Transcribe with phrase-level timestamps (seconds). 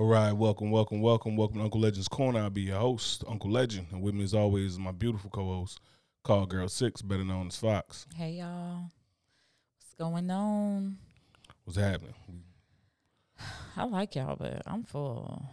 [0.00, 2.40] All right, welcome, welcome, welcome, welcome to Uncle Legend's Corner.
[2.40, 5.78] I'll be your host, Uncle Legend, and with me as always is my beautiful co-host,
[6.24, 8.06] Call Girl Six, better known as Fox.
[8.16, 8.84] Hey y'all,
[9.78, 10.96] what's going on?
[11.64, 12.14] What's happening?
[13.76, 15.44] I like y'all, but I'm full.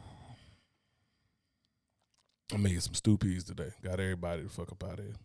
[2.53, 3.72] I made some stew peas today.
[3.84, 5.16] Got everybody to fuck up out of here.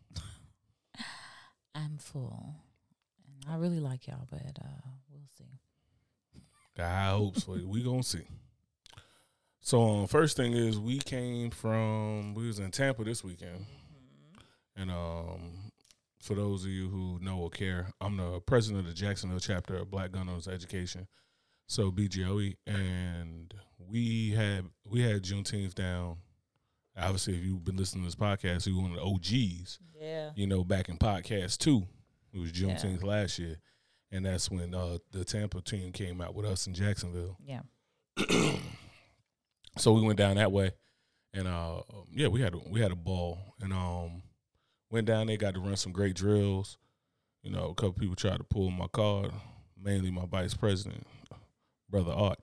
[1.77, 2.57] I'm full,
[3.25, 4.81] and I really like y'all, but uh,
[5.13, 5.61] we'll see.
[6.77, 7.69] Got high hopes for you.
[7.69, 8.27] We gonna see.
[9.65, 13.65] So, um, first thing is we came from we was in Tampa this weekend,
[14.75, 15.71] and um,
[16.21, 19.77] for those of you who know or care, I'm the president of the Jacksonville chapter
[19.77, 21.07] of Black Gun Owners Education,
[21.69, 26.17] so BGOE, and we had we had Juneteenth down.
[26.97, 29.79] Obviously, if you've been listening to this podcast, you one of the OGs.
[29.99, 30.31] Yeah.
[30.35, 31.87] you know, back in podcast two.
[32.35, 32.75] It was Yeah.
[32.75, 33.61] Juneteenth last year.
[34.11, 37.39] And that's when uh, the Tampa team came out with us in Jacksonville.
[37.43, 37.61] Yeah.
[39.79, 40.73] So we went down that way.
[41.35, 41.83] And uh,
[42.15, 43.39] yeah, we had a, we had a ball.
[43.61, 44.23] And um,
[44.91, 46.77] went down there, got to run some great drills.
[47.43, 49.33] You know, a couple people tried to pull my card,
[49.83, 51.07] mainly my vice president,
[51.89, 52.39] brother Art.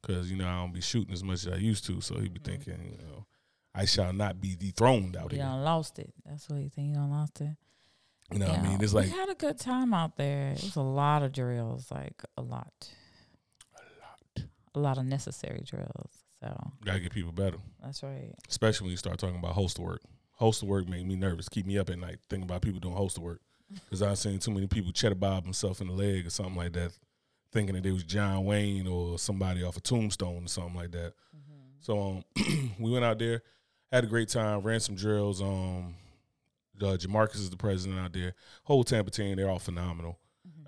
[0.00, 2.00] Because, you know, I don't be shooting as much as I used to.
[2.00, 2.44] So he be Mhm.
[2.44, 3.26] thinking, you know,
[3.74, 5.46] I shall not be dethroned out You here.
[5.46, 6.14] done lost it.
[6.24, 6.88] That's what you think.
[6.90, 7.56] You done lost it.
[8.32, 8.82] You know what I mean?
[8.82, 10.52] It's like we had a good time out there.
[10.52, 12.88] It was a lot of drills, like a lot,
[13.74, 14.46] a lot.
[14.74, 16.24] a lot of necessary drills.
[16.40, 17.56] So Gotta get people better.
[17.82, 18.34] that's right.
[18.48, 20.02] especially when you start talking about holster work.
[20.32, 23.20] Holster work make me nervous, keep me up at night thinking about people doing holster
[23.20, 23.40] work.
[23.84, 26.72] Because I've seen too many people cheddar bob themselves in the leg or something like
[26.74, 26.92] that,
[27.52, 31.14] thinking that it was John Wayne or somebody off a tombstone or something like that.
[31.80, 32.24] So um,
[32.78, 33.42] we went out there,
[33.90, 35.40] had a great time, ran some drills.
[35.42, 35.94] Um,
[36.80, 38.34] uh, Jamarcus is the president out there.
[38.64, 40.18] Whole Tampa team, they're all phenomenal.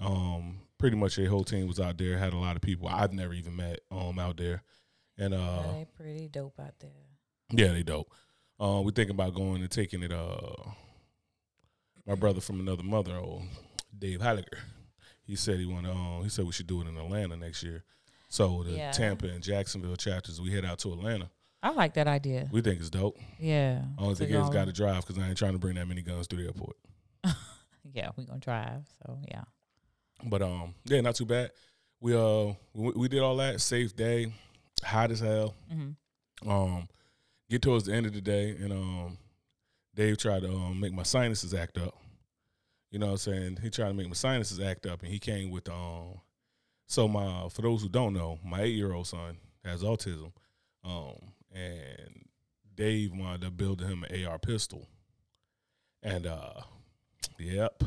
[0.00, 2.18] Um, pretty much their whole team was out there.
[2.18, 4.62] Had a lot of people I've never even met um out there,
[5.18, 5.36] and uh,
[5.66, 6.90] yeah, they pretty dope out there.
[7.50, 8.10] yeah, they dope.
[8.60, 10.12] Uh, we thinking about going and taking it.
[10.12, 10.52] Uh,
[12.06, 13.42] my brother from another mother, old
[13.96, 14.58] Dave Heiliger.
[15.24, 15.86] he said he want.
[15.86, 17.84] Uh, he said we should do it in Atlanta next year.
[18.30, 18.92] So the Yeah.
[18.92, 21.30] Tampa and Jacksonville chapters, we head out to Atlanta.
[21.62, 22.48] I like that idea.
[22.52, 23.16] We think it's dope.
[23.38, 23.82] Yeah.
[23.98, 26.28] Only thing is, got to drive because I ain't trying to bring that many guns
[26.28, 26.76] to the airport.
[27.94, 28.82] Yeah, we gonna drive.
[29.06, 29.44] So yeah.
[30.22, 31.50] But um, yeah, not too bad.
[32.00, 33.60] We uh, we, we did all that.
[33.62, 34.30] Safe day,
[34.84, 35.54] hot as hell.
[35.70, 35.90] hmm
[36.46, 36.88] um
[37.50, 39.18] get towards the end of the day and um
[39.94, 41.96] Dave tried to um, make my sinuses act up.
[42.92, 43.58] You know what I'm saying?
[43.60, 46.20] He tried to make my sinuses act up and he came with um
[46.86, 50.32] so my for those who don't know, my 8-year-old son has autism.
[50.84, 52.26] Um and
[52.76, 54.86] Dave wound up building him an AR pistol.
[56.02, 56.60] And uh
[57.38, 57.82] yep.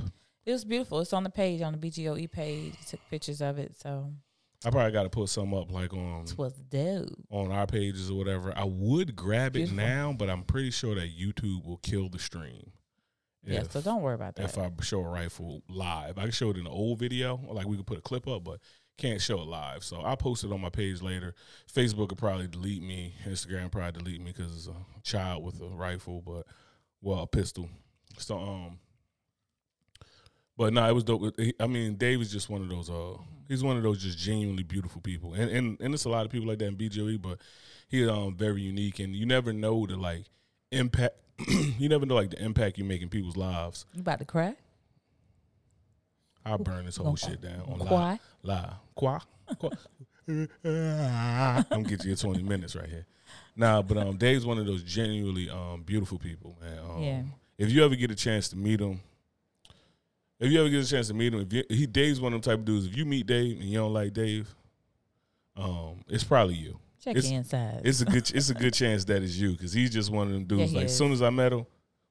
[0.46, 1.00] It was beautiful.
[1.00, 2.74] It's on the page on the BGOE page.
[2.88, 4.12] Took pictures of it, so
[4.64, 7.10] I probably got to put some up like on it was dope.
[7.32, 8.54] on our pages or whatever.
[8.56, 12.72] I would grab it now, but I'm pretty sure that YouTube will kill the stream.
[13.44, 14.44] Yeah, so don't worry about that.
[14.44, 16.20] if I show a rifle live.
[16.20, 18.44] I can show it in an old video, like we could put a clip up,
[18.44, 18.60] but
[19.00, 19.84] can't show it live.
[19.84, 21.34] So I'll post it on my page later.
[21.74, 23.16] Facebook will probably delete me.
[23.28, 26.46] Instagram probably delete me because it's a child with a rifle, but
[27.02, 27.68] well, a pistol.
[28.20, 28.80] So um,
[30.62, 31.36] but no, it was dope.
[31.60, 32.88] I mean, Dave is just one of those.
[32.88, 33.18] Uh,
[33.48, 36.32] he's one of those just genuinely beautiful people, and and and it's a lot of
[36.32, 37.40] people like that in BJE, but
[37.88, 40.26] he's um very unique, and you never know the like
[40.72, 41.16] impact.
[41.48, 43.88] you never know like the impact you make in people's lives.
[43.96, 44.56] you about to cry?
[46.46, 47.90] I'll burn this whole shit down on live.
[47.92, 48.20] Why?
[48.44, 48.74] Live.
[48.94, 49.20] Qua.
[49.58, 49.70] Qua.
[50.28, 53.08] I'm gonna get you 20 minutes right here.
[53.56, 56.78] Nah, but um, Dave's one of those genuinely um beautiful people, man.
[56.88, 57.22] Um, Yeah.
[57.58, 59.02] If you ever get a chance to meet him,
[60.42, 62.42] if you ever get a chance to meet him, if you, he Dave's one of
[62.42, 62.86] them type of dudes.
[62.88, 64.54] If you meet Dave and you don't like Dave,
[65.56, 66.80] um, it's probably you.
[67.04, 67.82] Check It's- inside.
[67.84, 70.34] It's a good it's a good chance that it's you because he's just one of
[70.34, 70.72] them dudes.
[70.72, 71.66] he like as soon as I met him,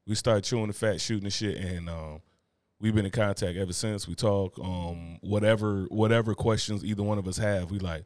[0.07, 2.21] we started chewing the fat, shooting the shit, and um,
[2.81, 4.09] we've been in contact ever since.
[4.09, 8.05] We talk, um, whatever whatever questions either one of us have, we like,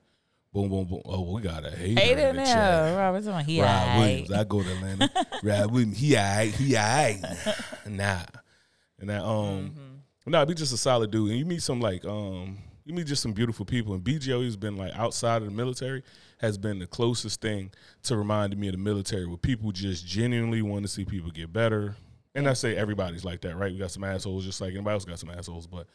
[0.52, 1.00] boom, boom, boom.
[1.06, 2.96] Oh, we got a hater Hate in it the now.
[2.98, 3.44] Robert's on.
[3.44, 3.98] He Rob alright.
[3.98, 4.32] Williams.
[4.32, 5.10] I go to Atlanta.
[5.42, 5.98] Rob Williams.
[5.98, 6.54] He alright.
[6.54, 7.22] He alright.
[7.88, 8.20] nah.
[9.00, 9.93] And that um Mhm.
[10.26, 11.30] Nah, be just a solid dude.
[11.30, 13.94] And you meet some like um you meet just some beautiful people.
[13.94, 16.02] And BGO has been like outside of the military
[16.40, 17.70] has been the closest thing
[18.02, 21.52] to reminding me of the military where people just genuinely want to see people get
[21.52, 21.96] better.
[22.34, 23.72] And I say everybody's like that, right?
[23.72, 25.86] We got some assholes just like anybody else got some assholes, but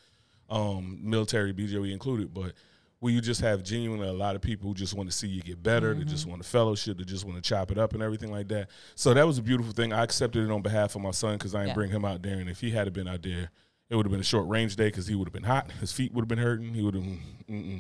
[0.50, 2.54] um military BGOE included, but
[3.02, 5.42] where you just have genuinely a lot of people who just want to see you
[5.42, 8.04] get better, they just want to fellowship, they just want to chop it up and
[8.04, 8.70] everything like that.
[8.96, 9.94] So that was a beautiful thing.
[9.94, 11.74] I accepted it on behalf of my son because I didn't Yeah.
[11.76, 13.52] bring him out there, and if he had been out there,
[13.90, 15.72] it would have been a short range day because he would have been hot.
[15.80, 16.74] His feet would have been hurting.
[16.74, 17.04] He would have.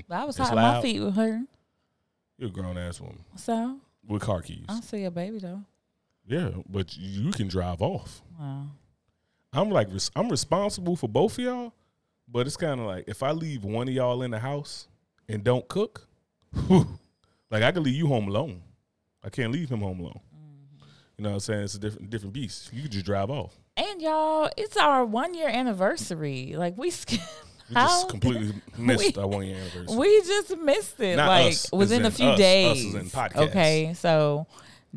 [0.09, 0.55] I was It's hot.
[0.55, 1.47] My feet were hurting.
[2.37, 3.77] You're a grown ass woman So
[4.07, 4.65] with car keys.
[4.69, 5.61] I'll see your baby though.
[6.25, 8.21] Yeah, but you can drive off.
[8.39, 8.67] Wow.
[9.51, 11.73] I'm like I'm responsible for both of y'all,
[12.27, 14.87] but it's kind of like if I leave one of y'all in the house
[15.27, 16.07] and don't cook,
[16.67, 16.99] whew,
[17.51, 18.61] like I can leave you home alone.
[19.23, 20.19] I can't leave him home alone.
[21.19, 21.63] You know what I'm saying?
[21.63, 22.69] It's a different different beast.
[22.71, 23.59] You could just drive off.
[23.75, 26.53] And y'all, it's our one year anniversary.
[26.57, 27.11] Like we sk-
[27.69, 29.97] We How- just completely missed We- our one year anniversary.
[29.97, 31.17] we just missed it.
[31.17, 32.33] Not like us, within a few us.
[32.33, 32.95] Us days.
[32.95, 33.11] in.
[33.35, 34.47] Okay, so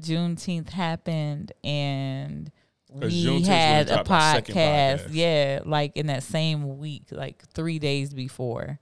[0.01, 2.51] Juneteenth happened and
[2.91, 5.01] we had a dropped our second podcast.
[5.07, 5.09] podcast.
[5.11, 8.79] Yeah, like in that same week, like three days before.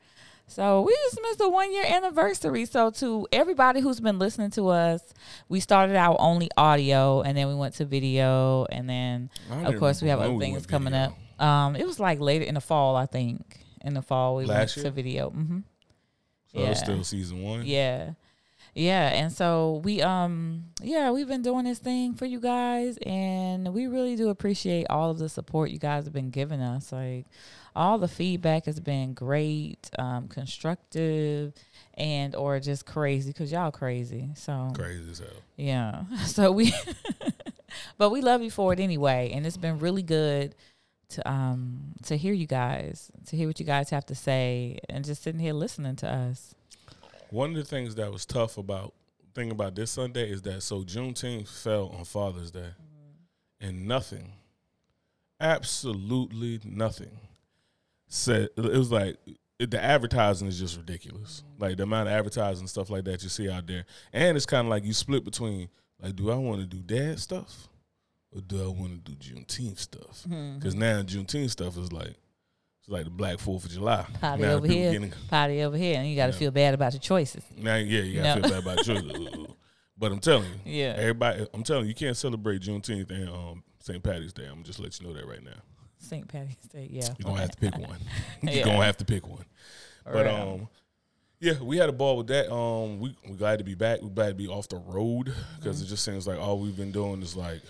[0.50, 2.64] So we just missed a one year anniversary.
[2.64, 5.00] So to everybody who's been listening to us,
[5.48, 10.02] we started out only audio and then we went to video and then of course
[10.02, 11.16] we have other things coming video.
[11.38, 11.42] up.
[11.42, 13.58] Um, it was like later in the fall, I think.
[13.82, 14.84] In the fall we Last went year?
[14.84, 15.30] to video.
[15.30, 15.58] hmm
[16.52, 17.64] So it's still season one.
[17.64, 18.10] Yeah.
[18.74, 23.72] Yeah, and so we um yeah, we've been doing this thing for you guys and
[23.72, 26.92] we really do appreciate all of the support you guys have been giving us.
[26.92, 27.26] Like
[27.80, 31.52] all the feedback has been great, um constructive
[31.94, 34.30] and or just crazy cuz y'all crazy.
[34.34, 35.28] So Crazy as hell.
[35.56, 36.04] yeah.
[36.26, 36.72] So we
[37.98, 40.54] but we love you for it anyway and it's been really good
[41.10, 45.04] to um to hear you guys, to hear what you guys have to say and
[45.04, 46.54] just sitting here listening to us.
[47.30, 48.92] One of the things that was tough about
[49.34, 52.70] thing about this Sunday is that so Juneteenth fell on Father's Day,
[53.60, 54.32] and nothing,
[55.40, 57.18] absolutely nothing,
[58.10, 59.16] said it was like
[59.58, 61.42] it, the advertising is just ridiculous.
[61.58, 64.46] Like the amount of advertising and stuff like that you see out there, and it's
[64.46, 65.68] kind of like you split between
[66.02, 67.68] like, do I want to do dad stuff
[68.34, 70.24] or do I want to do Juneteenth stuff?
[70.56, 72.14] Because now Juneteenth stuff is like
[72.80, 74.06] it's like the Black Fourth of July.
[74.20, 76.38] Party now over here, getting- party over here, and you got to Yeah.
[76.38, 77.44] feel bad about your choices.
[77.56, 78.48] now, yeah, you gotta No.
[78.48, 79.56] feel bad about you.
[79.98, 80.94] but I'm telling you, Yeah.
[80.96, 84.02] everybody, I'm telling you, you can't celebrate Juneteenth and um, St.
[84.02, 84.44] Patty's Day.
[84.46, 85.50] I'm gonna just let you know that right now.
[86.00, 86.26] St.
[86.26, 87.06] Patty's Day, yeah.
[87.18, 87.98] You're gonna have to pick one.
[88.42, 88.64] You're Yeah.
[88.64, 89.44] gonna have to pick one.
[90.04, 90.28] But Right.
[90.28, 90.68] um,
[91.40, 92.52] yeah, we had a ball with that.
[92.52, 94.02] Um, we we glad to be back.
[94.02, 95.84] We glad to be off the road because Mm-hmm.
[95.86, 97.60] it just seems like all we've been doing is like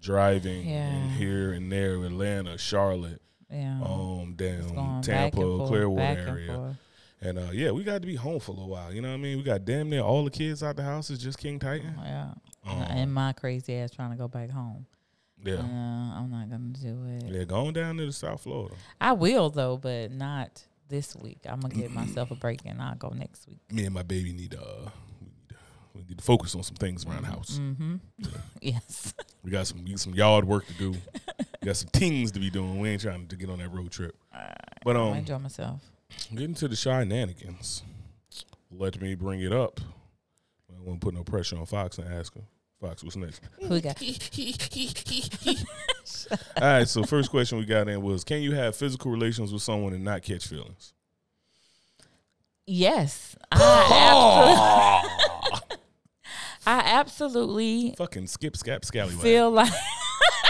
[0.00, 1.08] driving Yeah.
[1.10, 3.20] here and there, Atlanta, Charlotte,
[3.50, 3.80] yeah.
[3.84, 6.54] um, down Tampa, and Clearwater and area.
[6.54, 6.76] forth.
[7.20, 8.92] And uh, yeah, we got to be home for a little while.
[8.92, 9.36] You know what I mean?
[9.38, 11.08] We got damn near all the kids out the house.
[11.08, 11.94] It's just King Titan.
[12.02, 12.30] Yeah.
[12.66, 14.86] Um, and my crazy ass trying to go back home.
[15.44, 15.54] Yeah.
[15.56, 17.32] Uh, I'm not gonna do it.
[17.32, 18.74] Yeah, going down to the South Florida.
[19.00, 21.38] I will though, but not this week.
[21.48, 23.58] I'm gonna give myself a break and I'll go next week.
[23.70, 25.54] Me and my baby need uh we need to,
[25.94, 27.58] we need to focus on some things around the house.
[27.60, 27.96] Mm-hmm.
[28.60, 29.14] yes.
[29.42, 30.90] We got some we some yard work to do.
[30.90, 32.78] we got some things to be doing.
[32.78, 34.14] We ain't trying to get on that road trip.
[34.84, 35.80] But I um, enjoy myself.
[36.34, 37.82] getting to the shenanigans.
[38.70, 39.80] Let me bring it up.
[40.70, 42.44] I won't put no pressure on Fox and ask him.
[42.82, 43.40] Fox, what's next?
[43.60, 44.02] Who we got?
[46.56, 49.62] All right, so first question we got in was Can you have physical relations with
[49.62, 50.92] someone and not catch feelings?
[52.66, 53.36] Yes.
[53.52, 55.78] I, absolutely,
[56.66, 59.20] I absolutely Fucking skip, scap, scallywag.
[59.20, 59.72] feel like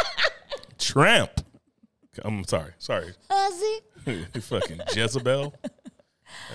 [0.79, 1.33] Tramp.
[2.25, 2.73] I'm sorry.
[2.79, 3.13] Sorry.
[3.31, 4.43] Ozzy.
[4.43, 5.55] fucking Jezebel.
[5.65, 5.69] Uh,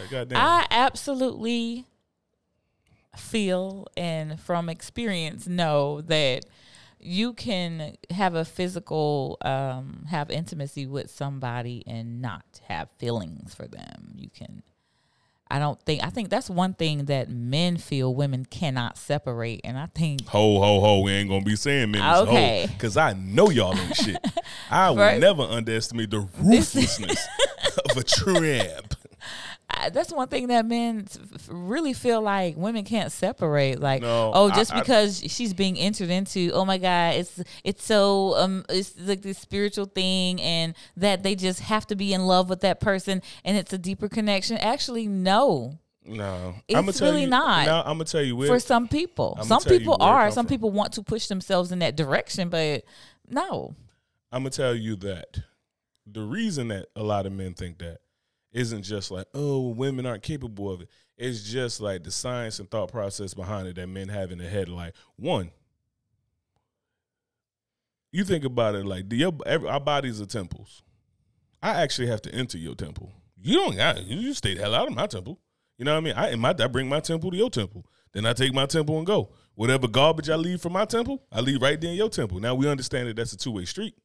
[0.09, 0.39] goddamn.
[0.39, 1.85] I absolutely
[3.37, 6.43] feel and from experience know that
[6.99, 13.67] you can have a physical um have intimacy with somebody and not have feelings for
[13.67, 14.15] them.
[14.15, 14.63] You can
[15.51, 19.77] I don't think I think that's one thing that men feel women cannot separate and
[19.77, 21.01] I think Ho ho ho!
[21.01, 22.65] We ain't gonna be saying minutes Okay.
[22.73, 24.17] because I know y'all ain't shit.
[24.71, 27.23] I will never underestimate the ruthlessness
[27.91, 28.86] of a tramp.
[29.69, 31.07] I, that's one thing that men
[31.49, 33.79] really feel like women can't separate.
[33.79, 37.83] Like, No, oh, just I- because she's being entered into, oh my God, it's it's
[37.83, 42.25] so um, it's like this spiritual thing, and that they just have to be in
[42.25, 44.57] love with that person, and it's a deeper connection.
[44.57, 45.79] Actually, no.
[46.09, 47.65] No, It's really you, not.
[47.65, 48.47] Now, I'm gonna tell you where.
[48.47, 50.31] For some people, some people are.
[50.31, 50.49] Some from.
[50.49, 52.85] people want to push themselves in that direction, but
[53.27, 53.75] no.
[54.31, 55.39] I'm gonna tell you that
[56.05, 57.99] the reason that a lot of men think that
[58.51, 60.89] isn't just like oh women aren't capable of it.
[61.17, 64.49] It's just like the science and thought process behind it that men have in their
[64.49, 64.69] head.
[64.69, 65.51] Like one,
[68.11, 70.83] you think about it like your, every, our bodies are temples.
[71.61, 73.11] I actually have to enter your temple.
[73.41, 75.39] You don't got you stay the hell out of my temple.
[75.77, 76.13] You know what I mean?
[76.15, 77.85] I, my, I bring my temple to your temple.
[78.13, 79.31] Then I take my temple and go.
[79.53, 82.39] Whatever garbage I leave from my temple, I leave right there in your temple.
[82.39, 83.95] Now we understand that that's a two way street.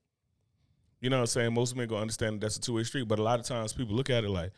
[1.02, 1.52] You know what I'm saying?
[1.52, 3.72] Most men gonna understand that that's a two way street, but a lot of times
[3.72, 4.52] people look at it like,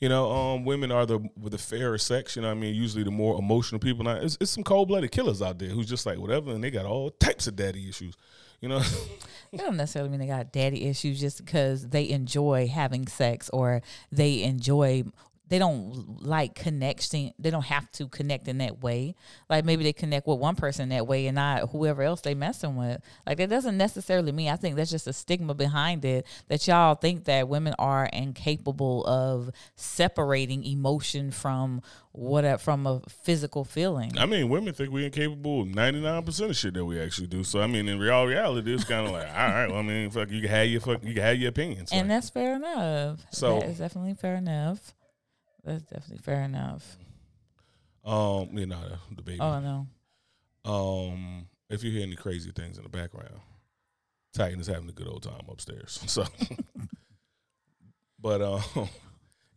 [0.00, 2.36] You know, um, women are the the fairer sex.
[2.36, 4.04] You know, I mean, usually the more emotional people.
[4.04, 6.70] Now, it's, it's some cold blooded killers out there who's just like whatever, and they
[6.70, 8.14] got all types of daddy issues.
[8.60, 8.82] You know,
[9.52, 13.82] It don't necessarily mean they got daddy issues just because they enjoy having sex or
[14.12, 15.04] they enjoy
[15.48, 19.14] they don't like connecting they don't have to connect in that way.
[19.48, 22.76] Like maybe they connect with one person that way and not whoever else they messing
[22.76, 23.00] with.
[23.26, 26.94] Like that doesn't necessarily mean i think that's just a stigma behind it that y'all
[26.94, 34.12] think that women are incapable of separating emotion from what from a physical feeling.
[34.18, 37.28] I mean, women think we're incapable of ninety nine percent of shit that we actually
[37.28, 37.44] do.
[37.44, 40.10] So I mean, in real reality, it's kind of like, all right, well, I mean,
[40.10, 41.90] fuck, you can have your fuck, you can have your opinions.
[41.92, 43.20] and Like, that's fair enough.
[43.30, 44.94] So- that is definitely fair enough
[45.64, 46.96] that's definitely fair enough
[48.04, 48.78] um, you know,
[49.14, 49.40] the, baby.
[49.40, 49.86] oh no
[50.70, 53.40] Um, if you hear any crazy things in the background,
[54.32, 56.00] Titan is having a good old time upstairs.
[56.06, 56.24] So,
[58.18, 58.88] but um,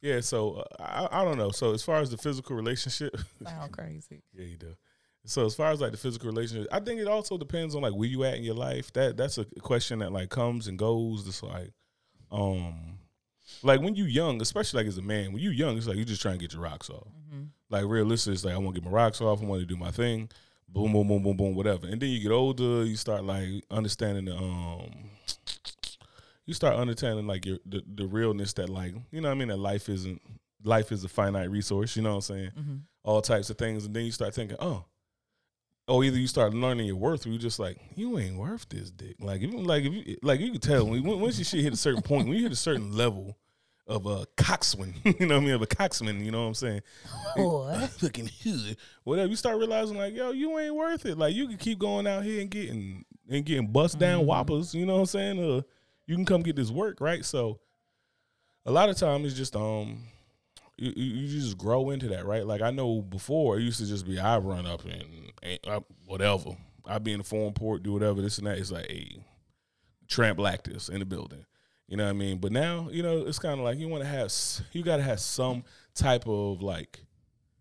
[0.01, 0.20] yeah.
[0.20, 1.51] So uh, I, I don't know.
[1.51, 3.15] So as far as the physical relationship,
[3.46, 4.75] sound crazy yeah, you do.
[5.25, 7.93] So as far as like the physical relationship, I think it also depends on like
[7.93, 8.91] where you at in your life.
[8.93, 11.25] That that's a question that like comes and goes.
[11.27, 11.72] It's like,
[12.31, 12.98] um,
[13.63, 16.05] like when you young, especially like as a man, when you young, it's like you
[16.05, 17.08] just trying to get your rocks off.
[17.08, 17.43] mm-hmm.
[17.70, 19.41] Like realistic, it's like I want to get my rocks off.
[19.41, 20.29] I want to do my thing.
[20.67, 21.88] Boom, boom, boom, boom, boom, whatever.
[21.88, 24.89] And then you get older, you start like understanding the um,
[26.46, 29.50] you start understanding like your the, the realness that like you know what I mean
[29.50, 30.22] that life isn't
[30.63, 31.96] life is a finite resource.
[31.96, 32.51] You know what I'm saying?
[32.58, 32.75] Mm-hmm.
[33.03, 34.86] All types of things, and then you start thinking, oh.
[35.88, 38.91] Or either you start learning your worth, or you just like you ain't worth this
[38.91, 39.15] dick.
[39.20, 41.77] Like even like if you like you can tell when once your shit hit a
[41.77, 43.38] certain point, when you hit a certain level
[43.91, 46.53] of a coxswain, you know what I mean, of a coxswain, you know what I'm
[46.55, 46.81] saying?
[47.36, 47.89] What?
[48.00, 49.27] fucking hood, whatever.
[49.29, 51.17] You start realizing like, yo, you ain't worth it.
[51.17, 54.25] Like you can keep going out here and getting and getting bust down Mhm.
[54.25, 54.74] whoppers.
[54.74, 55.39] You know what I'm saying?
[55.39, 55.62] Uh,
[56.07, 57.24] you can come get this work, right?
[57.24, 57.60] So,
[58.65, 60.03] a lot of times it's just um,
[60.77, 62.45] you, you just grow into that, right?
[62.45, 65.79] Like I know before it used to just be I run up and, and uh,
[66.05, 66.57] whatever.
[66.86, 68.57] I be in the foreign port, do whatever this and that.
[68.57, 69.24] It's like, hey,
[70.07, 71.45] tramp like this in the building.
[71.91, 72.38] You know what I mean?
[72.38, 74.31] But now, you know, it's kind of like you want to have,
[74.71, 77.03] you got to have some type of like,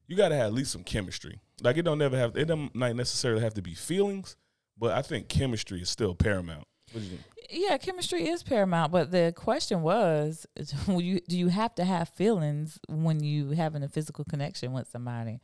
[0.07, 1.41] you got to have at least some chemistry.
[1.61, 4.37] Like it don't never have, it don't not necessarily have to be feelings,
[4.79, 6.63] but I think chemistry is still paramount.
[6.93, 7.23] What do you think?
[7.51, 10.47] Yeah, chemistry is paramount, but the question was,
[10.87, 14.89] will you, do you have to have feelings when you having a physical connection with
[14.89, 15.41] somebody?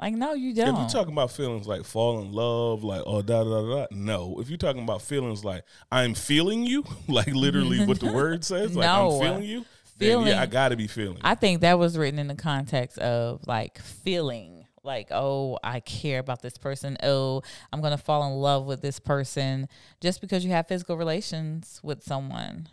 [0.00, 0.68] Like, no, you don't.
[0.68, 3.86] If you're talking about feelings like fall in love, like oh da da da, da
[3.90, 4.40] no.
[4.40, 8.74] If you're talking about feelings like I'm feeling you, like literally what the word says,
[8.74, 9.12] like No.
[9.16, 9.64] I'm feeling you,
[9.98, 11.18] then Feeling- yeah, I got to be feeling.
[11.22, 16.18] I think that was written in the context of like feeling like, oh, I care
[16.18, 16.96] about this person.
[17.02, 19.68] Oh, I'm to fall in love with this person
[20.00, 22.68] just because you have physical relations with someone.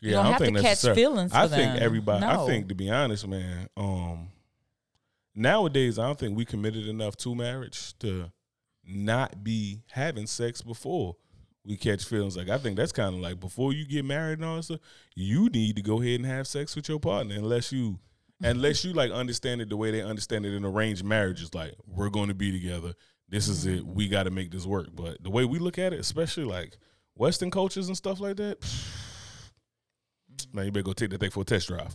[0.00, 1.82] you don't I have to catch feelings I think them.
[1.82, 2.24] everybody.
[2.24, 3.68] I think to be honest, man.
[3.76, 4.28] Um,
[5.40, 8.30] nowadays, I don't think we committed enough to marriage to
[8.84, 11.16] not be having sex before
[11.64, 12.36] we catch feelings.
[12.36, 14.80] Like I think that's kind of like before you get married and all that stuff,
[15.14, 17.98] you need to go ahead and have sex with your partner unless you.
[18.42, 22.08] Unless you like understand it the way they understand it in arranged marriages, like we're
[22.08, 22.94] going to be together.
[23.28, 23.84] This is it.
[23.84, 24.88] We got to make this work.
[24.94, 26.78] But the way we look at it, especially like
[27.14, 28.56] Western cultures and stuff like that,
[30.54, 31.94] man, you better go take that thing for a test drive.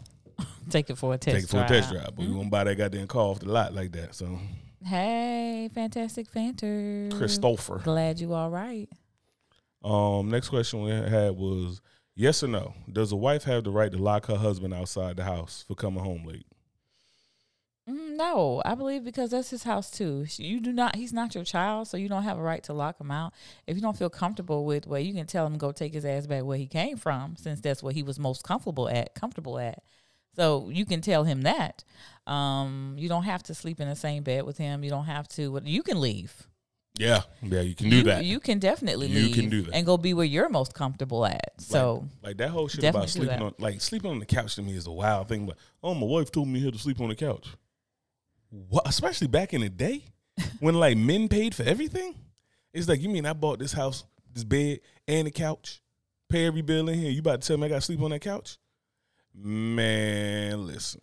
[0.69, 1.69] Take it for a test take it for drive.
[1.72, 2.05] a test drive.
[2.15, 4.15] But we won't buy that goddamn car off the lot like that.
[4.15, 4.39] So
[4.84, 7.10] Hey, fantastic Fanter.
[7.17, 7.79] Christopher.
[7.84, 8.88] Glad you all right.
[9.84, 11.81] Um, next question we had was
[12.15, 12.74] yes or no.
[12.91, 16.03] Does a wife have the right to lock her husband outside the house for coming
[16.03, 16.45] home late?
[17.89, 20.25] Mm, No, I believe because that's his house too.
[20.38, 20.95] You do not.
[20.95, 23.34] He's not your child, so you don't have a right to lock him out.
[23.67, 26.25] If you don't feel comfortable with, well, you can tell him go take his ass
[26.25, 29.13] back where he came from, since that's what he was most comfortable at.
[29.13, 29.84] Comfortable at.
[30.36, 31.84] So you can tell him that.
[32.27, 34.84] Um, you don't have to sleep in the same bed with him.
[34.84, 35.62] You don't have to.
[35.63, 36.48] You can leave.
[36.98, 38.24] Yeah, yeah, you can do you, that.
[38.24, 39.74] You can definitely You leave can do that.
[39.74, 41.54] and go be where you're most comfortable at.
[41.60, 44.74] So like that whole shit about sleeping on like sleeping on the couch to me
[44.74, 45.46] is a wild thing.
[45.46, 47.48] But oh, my wife told me here to sleep on the couch.
[48.50, 48.88] What?
[48.88, 50.06] Especially back in the day
[50.60, 52.15] when like men paid for everything.
[52.74, 55.82] It's like you mean I bought this house, this bed, and the couch,
[56.30, 57.12] pay every bill in here.
[57.12, 58.58] You about to tell me I got to sleep on that couch?
[59.38, 61.01] Man, listen.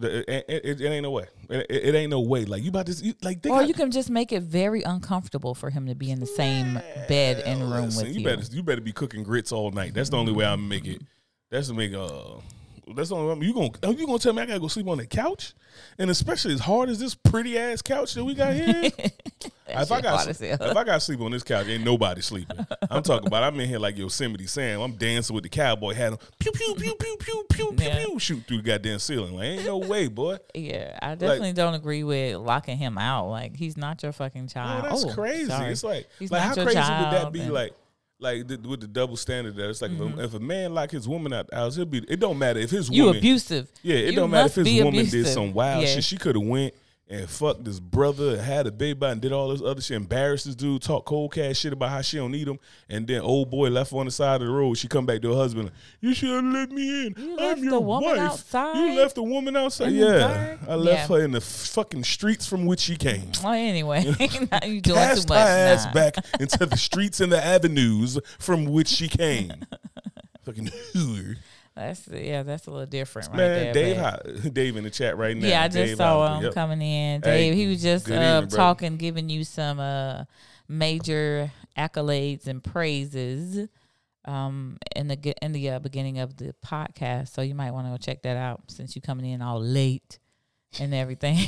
[0.00, 1.26] It, it- it- ain't no way.
[1.50, 2.44] It, it- ain't no way.
[2.44, 5.54] Like you about to you, like or got- you can just make it very uncomfortable
[5.54, 6.74] for him to be in the same
[7.08, 8.20] bed and room Listen, with you.
[8.20, 8.26] you.
[8.26, 9.94] Better you better be cooking grits all night.
[9.94, 11.02] That's the only way I'm make it.
[11.50, 12.36] That's to make uh
[12.94, 14.98] That's the only you gonna oh, you gonna tell me I gotta go sleep on
[14.98, 15.54] the couch,
[15.98, 18.90] and especially as hard as this pretty ass couch that we got here.
[19.68, 20.42] if I got if
[20.76, 22.66] I got to sleep on this couch, ain't nobody sleeping.
[22.90, 24.80] I'm talking about I'm in here like Yosemite Sam.
[24.80, 28.04] I'm dancing with the cowboy hat on, pew pew pew pew pew pew pew Yeah.
[28.06, 29.34] pew, shoot through the goddamn ceiling.
[29.34, 30.38] Like ain't no way, boy.
[30.54, 33.28] Yeah, I definitely don't agree with locking him out.
[33.28, 34.84] Like he's not your fucking Oh, child.
[34.86, 35.46] that's Oh, crazy.
[35.46, 35.72] sorry.
[35.72, 37.42] It's like He's like not how your crazy would that child, be?
[37.48, 37.74] Like
[38.20, 40.18] like with the double standard that it's like if, Mm-hmm.
[40.18, 41.98] a, if a man like his woman out the house, he'll be.
[42.08, 42.96] It don't matter if his woman.
[42.96, 43.18] you woman.
[43.18, 43.68] abusive.
[43.82, 45.94] Yeah, it You don't matter if his woman did some wild Yeah.
[45.94, 46.04] shit.
[46.04, 46.74] She could have went
[47.10, 49.96] and fucked this brother and had a baby and did all this other shit.
[49.96, 52.58] Embarrassed this dude, talk cold cash shit about how she don't need him.
[52.88, 54.74] And then old boy left on the side of the road.
[54.76, 55.64] She come back to her husband.
[55.66, 57.14] Like, you should have let me in.
[57.16, 58.18] You I'm left your wife.
[58.18, 59.88] outside You left the woman outside.
[59.88, 60.56] in Yeah.
[60.68, 61.16] I left Yeah.
[61.16, 63.32] her in the fucking streets from which she came.
[63.42, 64.04] Well, anyway,
[64.52, 65.38] now you doing Cast too much.
[65.48, 69.52] ass back into the streets and the avenues from which she came.
[70.44, 71.36] fucking hooer.
[71.78, 74.22] That's yeah, that's a little different, right Man, there.
[74.24, 75.46] Dave, Dave in the chat right now.
[75.46, 76.54] Yeah, I just Dave saw him yep.
[76.54, 77.22] coming in.
[77.22, 78.56] Hey, Dave, he was just uh, evening, brother.
[78.56, 80.24] talking, giving you some uh,
[80.66, 83.68] major accolades and praises
[84.24, 87.28] um, in the in the uh, beginning of the podcast.
[87.28, 90.18] So you might want to go check that out since you coming in all late
[90.80, 91.38] and everything.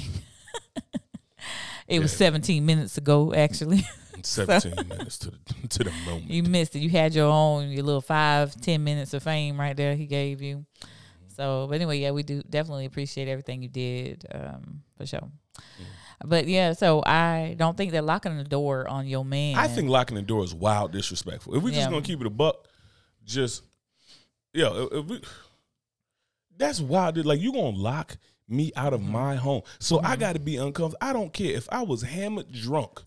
[1.89, 3.85] it was 17 minutes ago, actually.
[4.27, 6.31] 17 minutes to the to the moment.
[6.31, 6.81] you missed it.
[6.81, 9.95] You had your own, your little five, ten minutes of fame right there.
[9.95, 10.65] He gave you.
[11.37, 15.29] So, but anyway, yeah, we do definitely appreciate everything you did, um, for sure.
[16.23, 19.57] But yeah, so I don't think that locking the door on your man.
[19.57, 21.55] I think locking the door is wild disrespectful.
[21.57, 21.91] If we just Yeah.
[21.91, 22.69] gonna keep it a buck,
[23.25, 23.63] just
[24.53, 25.23] yeah, we,
[26.57, 27.17] that's wild.
[27.25, 28.17] Like you gonna lock
[28.49, 29.05] me out Mm-hmm.
[29.07, 30.99] of my home, so I got to be uncomfortable.
[31.01, 33.01] I don't care if I was hammered drunk.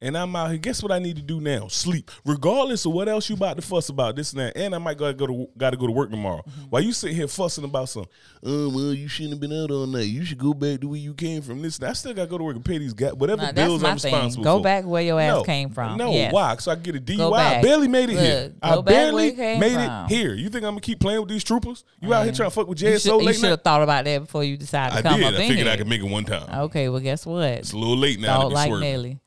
[0.00, 0.58] And I'm out here.
[0.58, 1.66] Guess what I need to do now?
[1.68, 4.14] Sleep, regardless of what else you about to fuss about.
[4.16, 4.56] This and that.
[4.56, 6.42] And I might gotta go to got to go to work tomorrow.
[6.48, 6.62] Mm-hmm.
[6.70, 8.06] While you sit here fussing about some,
[8.44, 10.06] oh well, you shouldn't have been out all night.
[10.06, 11.62] You should go back to where you came from.
[11.62, 11.90] This, and that.
[11.90, 14.12] I still gotta go to work and pay these guys whatever Nah, bills I'm thing.
[14.12, 14.58] responsible Go for.
[14.58, 15.96] Go back where your ass No, came from.
[15.98, 16.32] No, Yes.
[16.32, 16.56] why?
[16.58, 17.32] So I get a DUI.
[17.38, 18.42] I barely made it here.
[18.44, 20.04] Look, I back where barely made from.
[20.04, 20.34] it here.
[20.34, 21.84] You think I'm gonna keep playing with these troopers?
[22.00, 24.04] You out here trying to fuck with JSO should, you late should have thought about
[24.04, 25.26] that before you decided to I come did.
[25.26, 25.70] up I figured here.
[25.70, 26.48] I could make it one time.
[26.66, 27.42] Okay, well, guess what?
[27.44, 28.48] It's a little late now.
[28.48, 28.70] be like.
[28.70, 29.18] Nelly.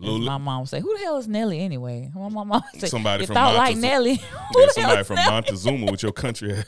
[0.00, 2.86] Little my mom would say, "Who the hell is Nelly anyway?" My mom would say,
[2.88, 5.30] Somebody "You from thought like Montezuma- Nelly." Who Yeah, somebody from Nelly?
[5.30, 6.52] Montezuma with your country.
[6.52, 6.62] I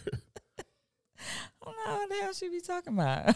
[1.65, 3.35] don't know what the hell she be talking about.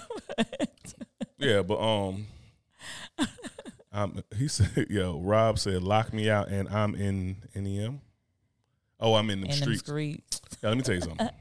[1.39, 2.27] yeah, but um,
[3.93, 8.01] um, he said, "Yo, Rob said, lock me out, and I'm in NEM.
[9.01, 9.81] Oh, I'm in the them streets.
[9.81, 10.41] streets.
[10.63, 11.29] Yeah, let me tell you something.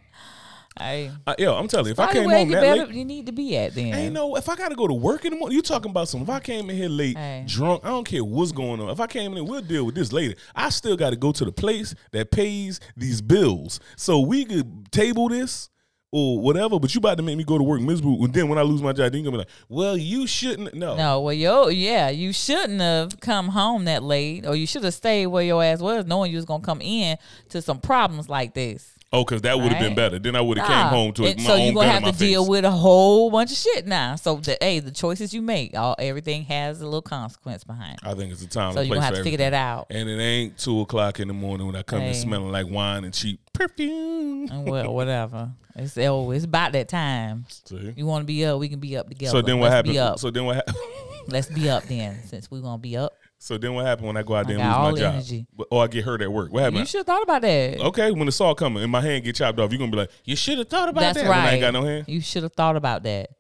[0.78, 3.06] Hey, Uh, yo, I'm telling you, if I came home you that better late, you
[3.06, 3.94] need to be at then.
[3.94, 4.36] Ain't no.
[4.36, 6.22] If I gotta go to work in the morning, you talking about some.
[6.24, 7.44] If I came in here late, Hey.
[7.48, 8.90] drunk, I don't care what's going on.
[8.90, 10.34] If I came in, we'll deal with this later.
[10.56, 14.92] I still got to go to the place that pays these bills, so we could
[14.92, 15.70] table this
[16.12, 16.80] or whatever.
[16.80, 18.82] But you about to make me go to work miserable, and then when I lose
[18.82, 22.10] my job, then you gonna be like, "Well, you shouldn't." No, No, well, yo, yeah,
[22.10, 25.82] you shouldn't have come home that late, or you should have stayed where your ass
[25.82, 27.18] was, knowing you was gonna come in
[27.50, 28.90] to some problems like this.
[29.14, 30.20] Oh, because that would have been better.
[30.20, 32.12] Then I would have came home to And my so own you're gonna have to
[32.12, 34.16] deal with a whole bunch of shit now.
[34.16, 38.00] So the hey, the choices you make, all everything has a little consequence behind.
[38.02, 38.08] it.
[38.08, 38.74] I think it's the time.
[38.74, 39.88] So you're gonna have to figure that out.
[39.90, 43.06] And it ain't two o'clock in the morning when I come in smelling like wine
[43.06, 44.50] and cheap perfume.
[44.52, 45.52] And well, whatever.
[45.76, 47.46] It's oh, it's about that time.
[47.50, 47.96] See?
[47.98, 49.32] You want to be up, we can be up together.
[49.32, 49.94] So then what Let's happened?
[49.94, 50.20] Be up.
[50.20, 50.78] So then what happened?
[51.28, 53.18] Let's be up then, since we're gonna be up.
[53.44, 55.14] So then what happened when I go out there and lose my job?
[55.16, 55.46] energy.
[55.70, 56.54] Or I get hurt at work.
[56.54, 56.80] What happened?
[56.80, 57.78] You should have thought about that.
[57.78, 60.12] Okay, when the saw coming and my hand get chopped off, you're gonna be like,
[60.24, 61.28] you should have thought about That's that.
[61.28, 61.52] When I right.
[61.56, 62.06] ain't got no hand.
[62.08, 63.32] You should have thought about that.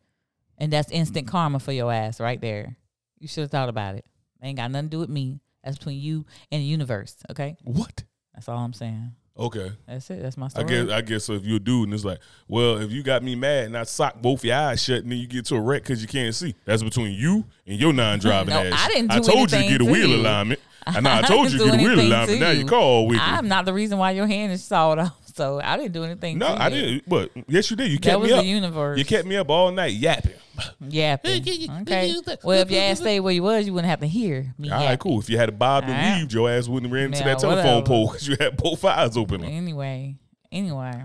[0.57, 2.75] And that's instant karma for your ass right there.
[3.17, 4.03] You should have thought about it.
[4.43, 5.39] Ain't got nothing to do with me.
[5.63, 7.15] That's between you and the universe.
[7.31, 7.55] Okay?
[7.63, 8.03] What?
[8.33, 9.13] That's all I'm saying.
[9.37, 9.71] Okay.
[9.87, 10.21] That's it.
[10.21, 10.65] That's my story.
[10.65, 13.01] I guess I guess so if you're a dude and it's like, well, if you
[13.01, 15.55] got me mad and I sock both your eyes shut and then you get to
[15.55, 18.85] a wreck because you can't see, that's between you and your non-driving No, ass.
[18.85, 20.15] I didn't I told you to get a wheel you.
[20.17, 20.59] alignment.
[20.85, 22.39] I know I I told you to get a wheel alignment.
[22.41, 23.23] Now you call all wiggly.
[23.25, 25.17] I'm not the reason why your hand is sawed off.
[25.33, 26.37] So I didn't do anything.
[26.37, 27.09] no, to I didn't.
[27.09, 27.89] But yes, you did.
[27.91, 28.45] You That kept was me the up.
[28.45, 28.99] universe.
[28.99, 30.33] You kept me up all night yapping.
[30.79, 31.43] yapping.
[31.81, 32.13] Okay.
[32.43, 34.69] Well, if your ass stayed where you was, you wouldn't have to hear me.
[34.69, 34.97] All right, yapping.
[34.99, 35.19] cool.
[35.19, 36.19] If you had bobbed and All right.
[36.19, 37.85] weaved, your ass wouldn't have ran into Yeah, that telephone whatever.
[37.85, 39.43] pole because you had both eyes open.
[39.43, 40.15] Anyway,
[40.51, 41.03] anyway.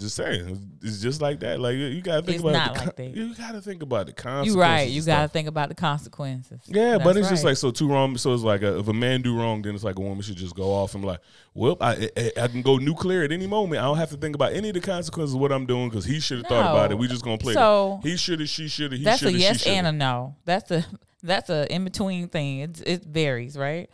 [0.00, 1.60] Just saying, it's just like that.
[1.60, 3.14] Like you gotta think It's about not the like that.
[3.14, 4.54] You gotta think about the consequences.
[4.54, 4.88] You right.
[4.88, 6.58] You got to think about the consequences.
[6.64, 8.16] Yeah, but That's it's just like so two wrong.
[8.16, 10.36] So it's like a, if a man do wrong, then it's like a woman should
[10.36, 11.20] just go off and be like,
[11.52, 13.82] well, I, I I can go nuclear at any moment.
[13.82, 16.06] I don't have to think about any of the consequences of what I'm doing because
[16.06, 16.98] he should have thought about it.
[16.98, 17.52] We just gonna play.
[17.52, 18.08] So- that.
[18.08, 20.34] he should have, she should have, he that's should a have, yes and a no.
[20.46, 20.86] That's a
[21.22, 22.60] that's a in between thing.
[22.60, 23.90] It it varies, right?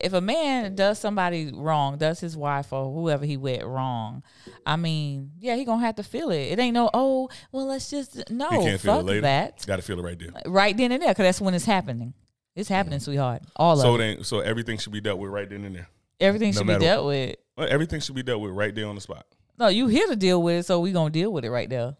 [0.00, 4.22] If a man does somebody wrong, does his wife or whoever he with wrong,
[4.66, 6.52] I mean, yeah, he gonna have to feel it.
[6.52, 9.20] It ain't no, oh, well, let's just no, You can't feel it fuck later.
[9.22, 9.64] that.
[9.66, 10.30] Got to feel it right there.
[10.46, 12.14] Right then and there, because that's when it's happening.
[12.56, 13.04] It's happening, mm-hmm.
[13.04, 13.42] sweetheart.
[13.56, 14.16] All So of it.
[14.16, 15.88] then, so everything should be dealt with right then and there.
[16.20, 17.36] Everything no should be dealt with.
[17.56, 19.26] Well, everything should be dealt with right there on the spot.
[19.58, 21.96] No, you here to deal with it, so we gonna deal with it right there.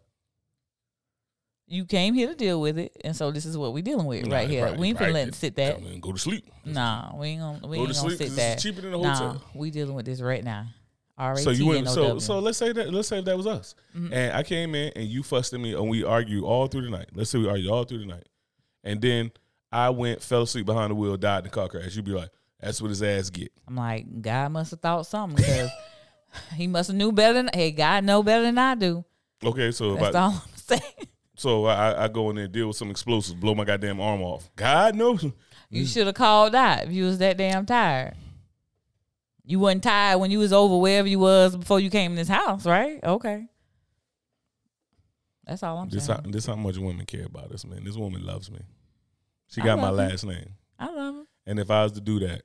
[1.74, 4.26] You came here to deal with it, and so this is what we dealing with
[4.26, 4.64] Nah, right here.
[4.66, 5.14] right, we ain't finna right.
[5.14, 5.78] let it sit that.
[5.80, 6.46] In, go to sleep.
[6.64, 8.58] Nah, we ain't gonna we Go ain't to gonna sit that.
[8.60, 10.66] cheaper than a Nah, we dealing with this right now.
[11.18, 11.86] R A So you T wouldn't.
[11.88, 14.12] N O So so let's say that let's say that was us, Mm-hmm.
[14.12, 16.90] and I came in and you fussed at me and we argued all through the
[16.90, 17.08] night.
[17.14, 18.28] Let's say we argued all through the night,
[18.84, 19.32] and then
[19.72, 21.96] I went fell asleep behind the wheel, died in the car crash.
[21.96, 25.36] You'd be like, "That's what his ass get." I'm like, God must have thought something
[25.36, 25.70] because
[26.54, 29.04] he must have knew better than hey, God know better than I do.
[29.44, 30.82] Okay, so That's all I'm saying.
[31.36, 34.22] So I, I go in there and deal with some explosives, blow my goddamn arm
[34.22, 34.50] off.
[34.56, 35.24] God knows.
[35.70, 38.14] You should have called out if you was that damn tired.
[39.44, 42.28] You wasn't tired when you was over wherever you was before you came in this
[42.28, 42.98] house, right?
[43.02, 43.46] Okay.
[45.46, 46.20] That's all I'm This saying.
[46.24, 47.84] how, this is how much women care about us, man.
[47.84, 48.60] This woman loves me.
[49.48, 51.26] She got my last name, I love him.
[51.46, 52.42] and if I was to do that,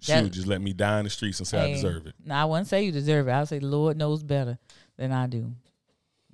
[0.00, 2.14] she That- would just let me die in the streets and say I deserve it.
[2.24, 3.30] No, I wouldn't say you deserve it.
[3.32, 4.58] I would say the Lord knows better
[4.96, 5.54] than I do.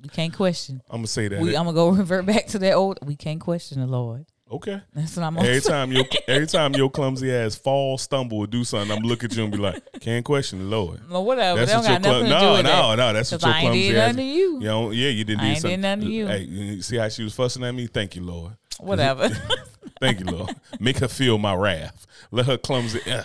[0.03, 0.83] You can't question.
[0.91, 1.41] I'm gonna say that.
[1.41, 2.99] We, I'm gonna go revert back to that old.
[3.07, 4.27] We can't question the Lord.
[4.51, 4.81] okay.
[4.95, 5.71] That's what I'm Every say.
[5.71, 9.35] time your every time your clumsy ass fall, stumble, or do something, I'm look at
[9.37, 11.61] you and be like, "Can't question the Lord." Well, whatever.
[11.65, 12.97] That's what don't your got nothing clum- no, no, that.
[12.97, 13.13] no.
[13.13, 14.07] That's what your I ain't clumsy did ass.
[14.09, 14.53] nothing to you.
[14.61, 15.81] You know, yeah, you didn't I do ain't did something.
[15.81, 16.27] nothing to you.
[16.27, 17.87] Hey, you see how she was fussing at me?
[17.87, 18.53] Thank you, Lord.
[18.81, 19.29] Whatever.
[20.01, 20.51] Thank you, Lord.
[20.81, 22.07] Make her feel my wrath.
[22.33, 23.01] Let her clumsy.
[23.09, 23.23] uh,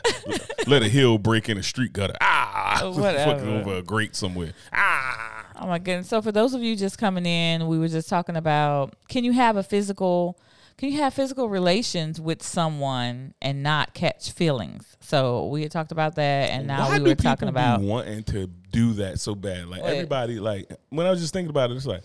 [0.68, 2.14] let a hill break in a street gutter.
[2.22, 3.32] Ah, Whatever.
[3.34, 4.52] fucking over a grate somewhere.
[4.72, 5.37] Ah.
[5.60, 6.08] Oh my goodness.
[6.08, 9.34] So for those of you just coming in, we were just talking about can you
[9.34, 10.40] have a physical
[10.78, 14.96] can you have physical relations with someone and not catch feelings?
[15.00, 18.48] So we had talked about that and now Why we were talking about wanting to
[18.72, 19.68] do that so bad.
[19.68, 19.94] Like What?
[19.94, 22.04] everybody, like when I was just thinking about it, it's like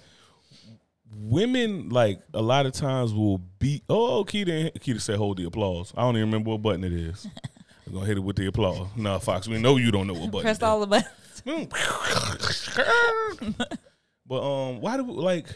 [1.15, 3.83] women, like a lot of times will be.
[3.89, 6.93] Oh, oh Keita, Keita said, "Hold the applause." I don't even remember what button it
[6.93, 7.27] is.
[7.87, 8.89] I'm gonna hit it with the applause.
[8.97, 10.43] No, Fox, we know you don't know what button.
[10.43, 11.11] press it all the buttons.
[14.27, 15.47] but um, why do we, like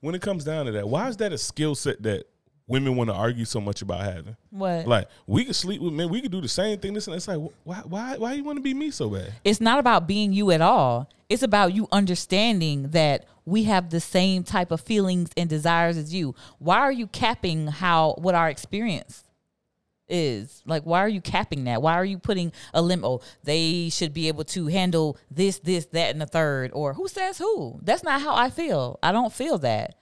[0.00, 0.88] when it comes down to that?
[0.88, 2.24] Why is that a skill set that
[2.66, 4.36] women want to argue so much about having?
[4.50, 4.86] What?
[4.86, 6.94] Like we could sleep with men, we could do the same thing.
[6.94, 9.32] This and it's like, why, why, why you want to be me so bad?
[9.44, 11.08] it's not about being you at all.
[11.28, 16.14] It's about you understanding that we have the same type of feelings and desires as
[16.14, 16.34] you.
[16.58, 19.24] Why are you capping how what our experience
[20.12, 20.62] is?
[20.66, 21.82] Like why are you capping that?
[21.82, 23.04] Why are you putting a limit?
[23.04, 26.70] Oh, they should be able to handle this, this, that, and the third.
[26.74, 27.78] Or who says who?
[27.82, 28.98] That's not how I feel.
[29.02, 29.96] I don't feel that.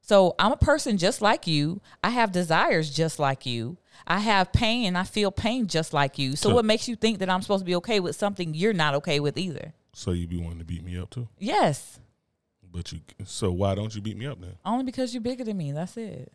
[0.00, 1.80] So I'm a person just like you.
[2.04, 3.76] I have desires just like you.
[4.06, 6.36] I have pain and I feel pain just like you.
[6.36, 8.72] So So- what makes you think that I'm supposed to be okay with something you're
[8.72, 9.72] not okay with either?
[9.94, 11.98] So you'd be wanting to beat me up too, Yes.
[12.70, 13.00] but you.
[13.24, 14.52] So why don't you beat me up then?
[14.64, 15.72] Only because you're bigger than me.
[15.72, 16.30] That's it.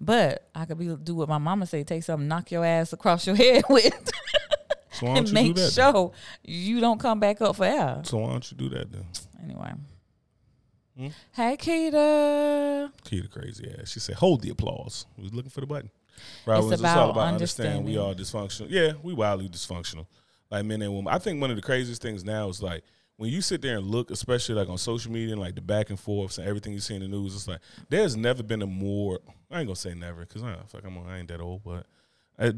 [0.00, 3.26] But I could be do what my mama say, take something, knock your ass across
[3.26, 4.10] your head with
[4.92, 5.72] So and make do that?
[5.74, 5.92] then?
[5.92, 6.12] sure
[6.44, 8.00] you don't come back up for air.
[8.04, 9.04] So why don't you do that then?
[9.42, 9.72] Anyway.
[10.96, 11.08] Hmm?
[11.32, 12.90] Hey Keita.
[13.04, 13.90] Keita crazy ass.
[13.90, 15.90] She said, "Hold the applause." We was looking for the button.
[16.46, 18.68] Right, It's it's, all about understanding we all dysfunctional.
[18.70, 20.06] Yeah, we wildly dysfunctional,
[20.50, 21.12] like men and women.
[21.12, 22.82] I think one of the craziest things now is like
[23.18, 25.90] when you sit there and look, especially like on social media and like the back
[25.90, 27.34] and forths and everything you see in the news.
[27.34, 29.18] It's like there's never been a more.
[29.50, 31.86] I ain't gonna say never because I fuck I'm I ain't that old, but
[32.38, 32.52] I-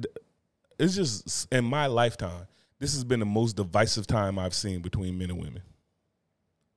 [0.79, 2.47] it's just in my lifetime.
[2.79, 5.63] This has been the most divisive time I've seen between men and women.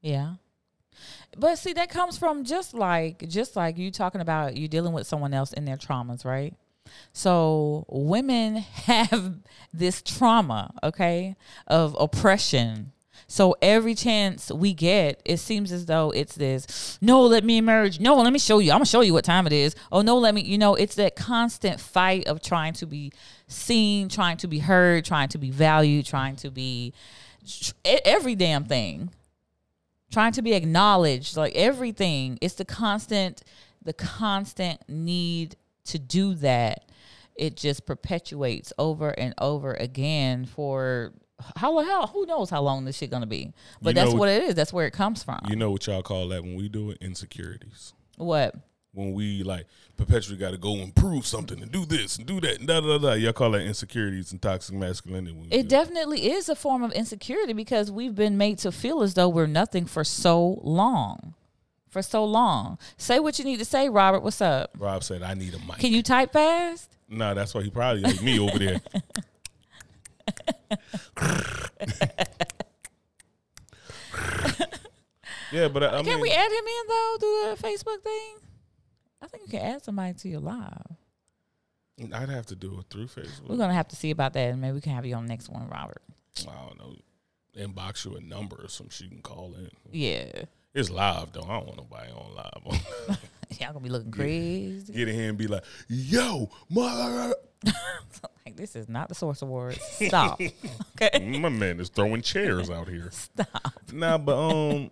[0.01, 0.35] Yeah.
[1.37, 5.07] But see, that comes from just like just like you talking about you dealing with
[5.07, 6.53] someone else in their traumas, right?
[7.13, 9.35] So women have
[9.73, 11.35] this trauma, okay,
[11.67, 12.91] of oppression.
[13.31, 17.97] So every chance we get, it seems as though it's this, no, let me emerge.
[18.01, 18.71] No, let me show you.
[18.71, 19.73] I'm gonna show you what time it is.
[19.89, 23.13] Oh no, let me, you know, it's that constant fight of trying to be
[23.47, 26.93] seen, trying to be heard, trying to be valued, trying to be
[27.85, 29.09] every damn thing
[30.11, 33.43] trying to be acknowledged like everything it's the constant
[33.81, 36.85] the constant need to do that
[37.35, 41.13] it just perpetuates over and over again for
[41.57, 44.19] how the hell who knows how long this shit gonna be but You that's know-
[44.19, 46.55] what it is that's where it comes from You know what y'all call that when
[46.55, 46.97] we do it?
[47.01, 47.93] Insecurities.
[48.17, 48.55] what
[48.93, 52.41] when we like perpetually got to go and prove something and do this and do
[52.41, 53.13] that and da da da.
[53.13, 55.47] Y'all call that insecurities and toxic masculinity.
[55.49, 59.29] it definitely is a form of insecurity because we've been made to feel as though
[59.29, 61.33] we're nothing for so long
[61.87, 65.35] for so long say what you need to say robert what's up Rob said, "I
[65.35, 68.57] need a mic." can you type fast Nah, that's why he probably like me over
[68.57, 68.79] there.
[75.51, 78.37] yeah, but I, I Can mean, we add him in though through the Facebook thing?
[79.21, 80.95] I think you can add somebody to your live.
[82.13, 83.47] I'd have to do it through Facebook.
[83.47, 85.29] We're gonna have to see about that, and maybe we can have you on the
[85.29, 86.01] next one, Robert.
[86.39, 86.95] I don't know.
[87.57, 89.69] Inbox you a number or some she can call in.
[89.91, 91.43] Yeah, It's live though.
[91.43, 92.81] I don't want nobody on live.
[93.59, 94.93] y'all gonna be looking crazy.
[94.93, 97.35] Get in here and be like, "Yo, mother."
[98.45, 99.81] like this is not the source of words.
[99.81, 100.41] Stop.
[101.01, 101.37] okay.
[101.37, 103.09] My man is throwing chairs out here.
[103.11, 103.73] Stop.
[103.91, 104.89] Nah, but um,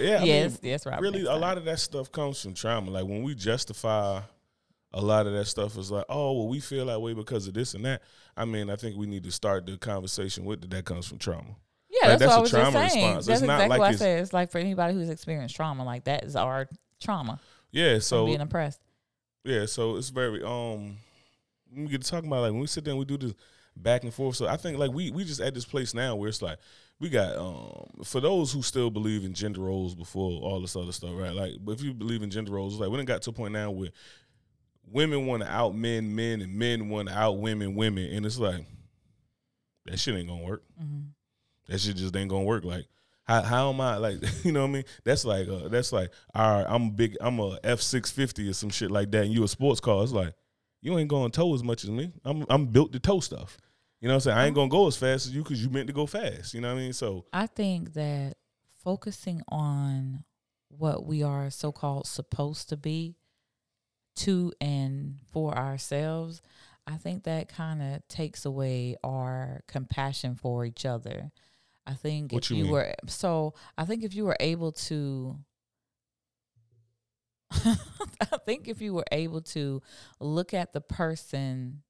[0.00, 0.20] yeah.
[0.20, 1.02] I yes, mean, yes, Robert.
[1.02, 2.90] really, a lot of that stuff comes from trauma.
[2.90, 4.20] Like when we justify
[4.92, 7.54] a lot of that stuff is like, oh, well, we feel that way because of
[7.54, 8.02] this and that.
[8.36, 10.70] I mean, I think we need to start the conversation with that.
[10.70, 11.56] That comes from trauma.
[11.88, 13.04] Yeah, Like, that's, that's what a I was just saying.
[13.06, 13.26] response.
[13.26, 14.22] That's It's not exactly like what I said.
[14.22, 16.68] It's like for anybody who's experienced trauma, like that is our
[17.00, 17.40] trauma
[17.72, 17.98] Yeah.
[17.98, 18.80] So being oppressed.
[19.44, 20.98] Yeah, so it's very um
[21.72, 23.34] when we get to talking about like when we sit there and we do this
[23.76, 24.36] back and forth.
[24.36, 26.58] So I think like we we just at this place now where it's like
[26.98, 30.92] we got um for those who still believe in gender roles before all this other
[30.92, 31.34] stuff, right?
[31.34, 33.32] Like but if you believe in gender roles, it's like we done got to a
[33.32, 33.90] point now where
[34.90, 38.38] women want to out men men and men want to out women women and it's
[38.38, 38.64] like
[39.86, 40.62] that shit ain't gonna work.
[40.78, 41.00] hmm
[41.68, 42.64] That shit just ain't gonna work.
[42.64, 42.86] Like,
[43.24, 44.18] how how am I like?
[44.44, 44.84] You know what I mean?
[45.04, 46.66] That's like uh, that's like all right.
[46.68, 47.16] I'm a big.
[47.20, 49.24] I'm a F six fifty or some shit like that.
[49.24, 50.02] And you a sports car.
[50.02, 50.34] It's like
[50.82, 52.12] you ain't going to tow as much as me.
[52.24, 53.58] I'm I'm built to tow stuff.
[54.00, 54.38] You know what I'm saying?
[54.38, 54.60] I ain't oh.
[54.60, 56.54] gonna go as fast as you because you meant to go fast.
[56.54, 56.92] You know what I mean?
[56.92, 58.36] So I think that
[58.82, 60.24] focusing on
[60.68, 63.16] what we are so called supposed to be
[64.16, 66.40] to and for ourselves,
[66.86, 71.30] I think that kind of takes away our compassion for each other.
[71.86, 75.36] I think What if you you were so I think if you were able to
[77.64, 79.82] I think if you were able to
[80.20, 81.82] look at the person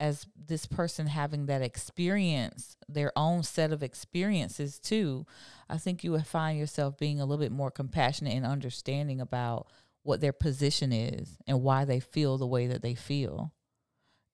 [0.00, 5.24] as this person having that experience, their own set of experiences too,
[5.68, 9.68] I think you would find yourself being a little bit more compassionate and understanding about
[10.02, 13.52] what their position is and why they feel the way that they feel.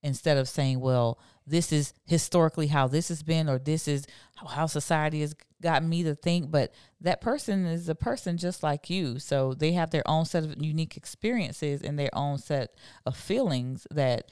[0.02, 4.66] Instead of saying, well, this is historically how this has been, or this is how
[4.66, 6.50] society has gotten me to think.
[6.50, 9.18] But that person is a person just like you.
[9.18, 13.86] So they have their own set of unique experiences and their own set of feelings
[13.90, 14.30] that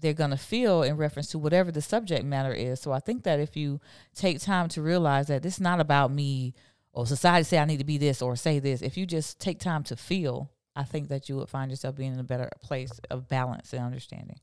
[0.00, 2.80] they're going to feel in reference to whatever the subject matter is.
[2.80, 3.80] So I think that if you
[4.14, 6.54] take time to realize that this is not about me
[6.92, 9.58] or society say I need to be this or say this, if you just take
[9.58, 12.92] time to feel, I think that you would find yourself being in a better place
[13.10, 14.38] of balance and understanding.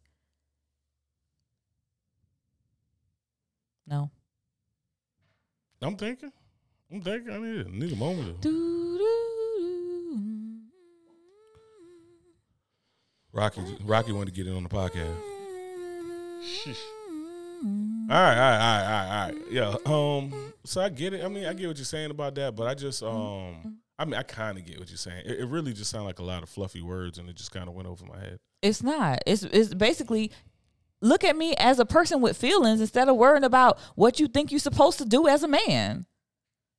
[3.87, 4.09] No.
[5.81, 6.31] I'm thinking.
[6.91, 7.33] I'm thinking.
[7.33, 8.45] I need, need a moment.
[13.31, 15.17] Rocky Rocky wanted to get in on the podcast.
[18.07, 19.35] All right, all right, all right, all right, all right.
[19.51, 19.75] Yeah.
[19.85, 20.53] Um.
[20.63, 21.23] So I get it.
[21.23, 23.79] I mean, I get what you're saying about that, but I just um.
[23.97, 25.23] I mean, I kind of get what you're saying.
[25.25, 27.69] It, it really just sounded like a lot of fluffy words, and it just kind
[27.69, 28.39] of went over my head.
[28.61, 29.19] It's not.
[29.25, 30.31] It's it's basically
[31.05, 34.51] look at me as a person with feelings instead of worrying about what you think
[34.51, 36.05] you're supposed to do as a man.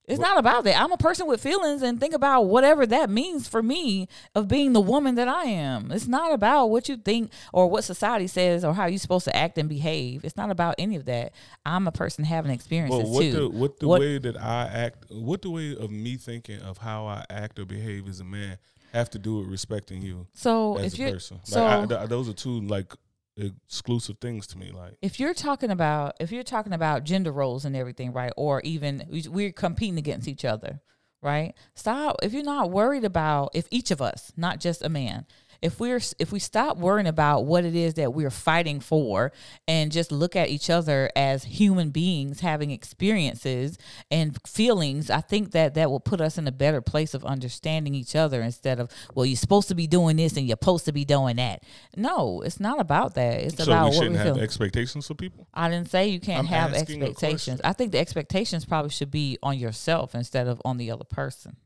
[0.09, 0.81] It's not about that.
[0.81, 4.73] I'm a person with feelings and think about whatever that means for me of being
[4.73, 5.91] the woman that I am.
[5.91, 9.35] It's not about what you think or what society says or how you're supposed to
[9.37, 10.25] act and behave.
[10.25, 11.33] It's not about any of that.
[11.65, 13.33] I'm a person having experiences Well, what too.
[13.33, 16.79] the what the What- way that I act, what the way of me thinking of
[16.79, 18.59] how I act or behave as a man
[18.93, 21.41] have to do with respecting you so as if a person.
[21.43, 22.95] so like I, th- those are two like
[23.37, 24.71] exclusive things to me.
[24.71, 28.61] Like if you're talking about if you're talking about gender roles and everything right or
[28.63, 30.81] even we- we're competing against each other
[31.23, 35.27] right stop if you're not worried about if each of us not just a man
[35.63, 39.33] if we're if we stop worrying about what it is that we're fighting for
[39.67, 43.79] and just look at each other as human beings having experiences
[44.11, 47.95] and feelings i think that that will put us in a better place of understanding
[47.95, 50.93] each other instead of well you're supposed to be doing this and you're supposed to
[50.93, 51.63] be doing that
[51.97, 55.15] no it's not about that it's so, about we shouldn't we have feel expectations for
[55.15, 55.49] people.
[55.53, 57.61] I didn't say you can't I'm have expectations.
[57.65, 61.57] I think the expectations probably should be on yourself instead of on the other person.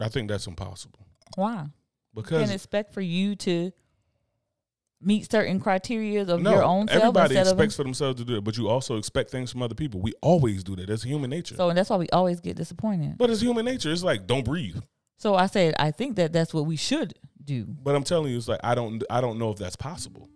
[0.00, 1.66] I think that's impossible Why?
[2.14, 3.72] Because Can expect for you to
[5.00, 8.44] meet certain criteria of no, your own self everybody expects for themselves to do it,
[8.44, 10.00] but you also expect things from other people.
[10.00, 10.86] We always do that.
[10.86, 11.56] That's human nature.
[11.56, 13.18] so, and that's why we always get disappointed.
[13.18, 13.90] but it's human nature.
[13.90, 14.78] It's like don't breathe.
[15.18, 17.64] So I said I think that that's what we should do.
[17.66, 20.28] But I'm telling you, it's like I don't I don't know if that's possible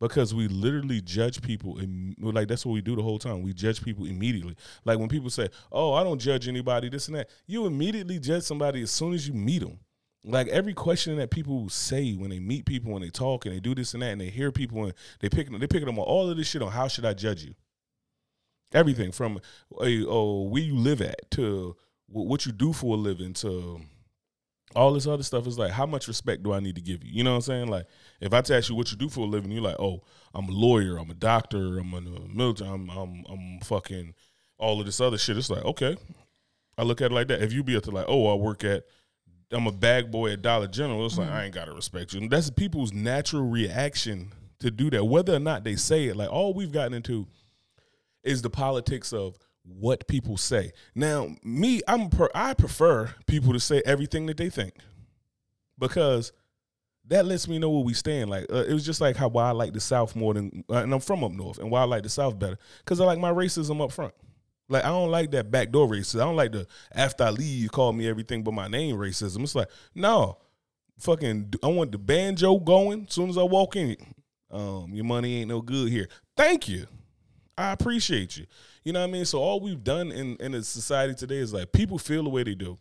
[0.00, 1.78] because we literally judge people.
[1.78, 3.42] And like that's what we do the whole time.
[3.42, 4.56] We judge people immediately.
[4.84, 7.28] Like when people say, "Oh, I don't judge anybody," this and that.
[7.46, 9.78] You immediately judge somebody as soon as you meet them.
[10.24, 13.60] Like every question that people say when they meet people when they talk and they
[13.60, 16.04] do this and that and they hear people and they pick they pick them on
[16.04, 17.54] all of this shit on how should I judge you.
[18.72, 19.38] Everything from
[19.78, 23.80] oh where you live at to what you do for a living to
[24.74, 27.10] all this other stuff is like how much respect do I need to give you?
[27.12, 27.68] You know what I'm saying?
[27.68, 27.86] Like
[28.20, 30.52] if I ask you what you do for a living, you're like, oh, I'm a
[30.52, 34.14] lawyer, I'm a doctor, I'm a military, I'm I'm I'm fucking
[34.56, 35.36] all of this other shit.
[35.36, 35.96] It's like okay,
[36.78, 37.42] I look at it like that.
[37.42, 38.84] If you be up to like, oh, I work at
[39.54, 41.06] I'm a bag boy at Dollar General.
[41.06, 41.36] It's like Mm-hmm.
[41.36, 42.20] I ain't gotta respect you.
[42.20, 46.16] And that's people's natural reaction to do that, whether or not they say it.
[46.16, 47.26] Like all we've gotten into
[48.22, 50.72] is the politics of what people say.
[50.94, 54.74] Now, me, I'm per, I prefer people to say everything that they think
[55.78, 56.32] because
[57.06, 58.30] that lets me know where we stand.
[58.30, 60.76] Like uh, it was just like how why I like the South more than, uh,
[60.76, 63.18] and I'm from up north, and why I like the South better because I like
[63.18, 64.14] my racism up front.
[64.68, 66.16] Like I don't like that backdoor racism.
[66.16, 69.42] I don't like the after I leave you call me everything but my name racism.
[69.42, 70.38] It's like no,
[70.98, 73.96] fucking I want the banjo going as soon as I walk in.
[74.50, 76.08] Um, your money ain't no good here.
[76.36, 76.86] Thank you.
[77.58, 78.46] I appreciate you.
[78.84, 79.24] You know what I mean?
[79.24, 82.42] So all we've done in in the society today is like people feel the way
[82.42, 82.78] they do.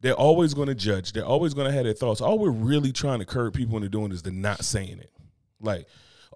[0.00, 1.12] They're always going to judge.
[1.12, 2.20] They're always going to have their thoughts.
[2.20, 5.10] All we're really trying to curb people into doing is the not saying it.
[5.60, 5.86] Like,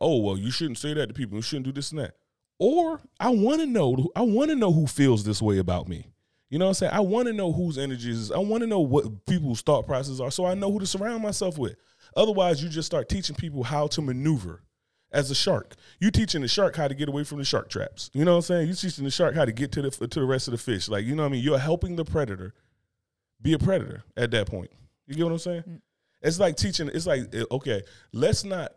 [0.01, 1.37] oh well, you shouldn't say that to people.
[1.37, 2.15] You shouldn't do this and that.
[2.59, 4.11] Or I want to know.
[4.17, 6.07] I want to know who feels this way about me.
[6.51, 6.93] You know what I'm saying?
[6.95, 8.19] I want to know whose energies.
[8.19, 10.87] is- I want to know what people's thought processes are, so I know who to
[10.87, 11.77] surround myself with.
[12.17, 14.63] Otherwise, you just start teaching people how to maneuver
[15.13, 15.75] as a shark.
[16.01, 18.11] You teaching the shark how to get away from the shark traps.
[18.15, 18.69] You know what I'm saying?
[18.69, 20.89] You teaching the shark how to get to the to the rest of the fish.
[20.89, 21.45] Like you know what I mean?
[21.45, 22.55] You're helping the predator
[23.41, 24.71] be a predator at that point.
[25.07, 25.83] You get what I'm saying?
[26.23, 26.91] It's like teaching.
[26.93, 28.73] It's like eh, okay, let's not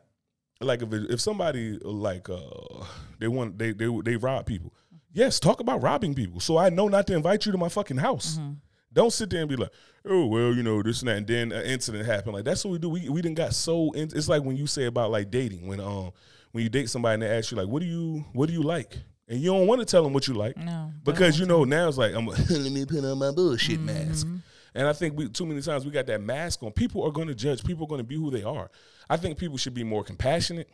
[0.62, 2.86] like if if somebody like uh
[3.20, 4.74] they want they they they rob people.
[5.14, 6.40] Yes, talk about robbing people.
[6.40, 8.40] So I know not to invite you to my fucking house.
[8.94, 9.72] Don't sit there and be like,
[10.06, 12.36] oh well, you know this and that, and then an incident happened.
[12.36, 12.90] Like that's what we do.
[12.90, 13.92] We we didn't got so.
[13.92, 16.12] In, it's like when you say about like dating when um
[16.52, 18.62] when you date somebody and they ask you like, what do you what do you
[18.64, 18.98] like,
[19.28, 21.88] and you don't want to tell them what you like No, because you know now
[21.88, 24.28] it's like I'm let me put on my bullshit mask.
[24.74, 26.72] And I think we too many times we got that mask on.
[26.72, 27.64] People are going to judge.
[27.64, 28.70] People are going to be who they are.
[29.10, 30.70] I think people should be more compassionate.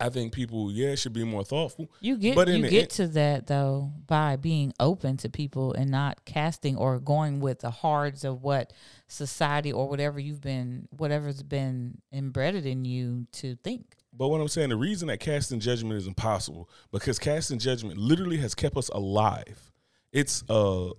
[0.00, 1.88] I think people, yeah, should be more thoughtful.
[2.00, 5.90] You get But you get end- to that though by being open to people and
[5.90, 8.72] not casting or going with the hards of what
[9.06, 13.94] society or whatever you've been whatever's been embedded in you to think.
[14.12, 18.38] But what I'm saying, the reason that casting judgment is impossible because casting judgment literally
[18.38, 19.72] has kept us alive.
[20.12, 20.90] It's uh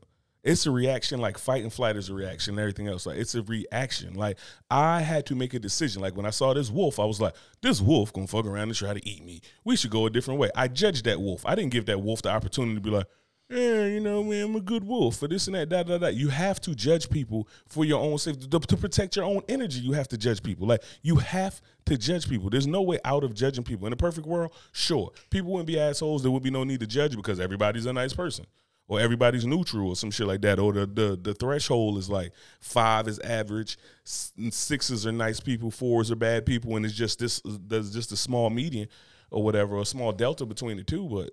[0.46, 3.08] it's a reaction like fight and flight is a reaction and everything else.
[3.08, 4.14] Like it's a reaction.
[4.14, 4.38] Like
[4.70, 6.02] I had to make a decision.
[6.02, 8.76] Like when I saw this wolf, I was like, this wolf gonna fuck around and
[8.76, 9.42] try to eat me.
[9.64, 10.52] We should go a different way.
[10.56, 11.44] I judged that wolf.
[11.46, 13.08] I didn't give that wolf the opportunity to be like,
[13.50, 16.08] yeah, you know, man, I'm a good wolf for this and that, da da da.
[16.08, 19.80] You have to judge people for your own safety to, to protect your own energy.
[19.80, 20.68] You have to judge people.
[20.68, 22.50] Like you have to judge people.
[22.50, 23.86] There's no way out of judging people.
[23.88, 26.22] In a perfect world, sure, people wouldn't be assholes.
[26.22, 28.46] There would be no need to judge because everybody's a nice person,
[28.88, 30.60] or everybody's neutral, or some shit like that.
[30.60, 36.12] Or the the, the threshold is like five is average, sixes are nice people, fours
[36.12, 37.42] are bad people, and it's just this.
[37.46, 38.88] There's just a small median
[39.32, 41.32] or whatever, or a small delta between the two, but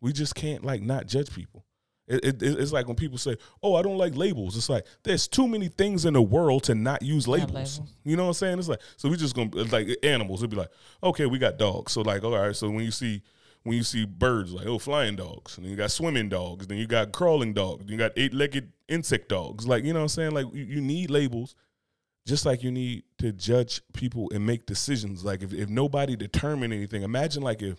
[0.00, 1.64] we just can't like not judge people.
[2.10, 5.28] It, it, it's like when people say, "Oh, I don't like labels." It's like there's
[5.28, 7.52] too many things in the world to not use labels.
[7.52, 7.80] labels.
[8.04, 8.58] You know what I'm saying?
[8.58, 10.40] It's like so we just gonna like animals.
[10.40, 10.72] It'd be like,
[11.04, 11.92] okay, we got dogs.
[11.92, 12.54] So like, all right.
[12.54, 13.22] So when you see
[13.62, 16.78] when you see birds, like oh, flying dogs, and then you got swimming dogs, then
[16.78, 19.66] you got crawling dogs, then you got eight legged insect dogs.
[19.66, 20.32] Like you know what I'm saying?
[20.32, 21.54] Like you, you need labels
[22.26, 25.24] just like you need to judge people and make decisions.
[25.24, 27.78] Like if, if nobody determined anything, imagine like if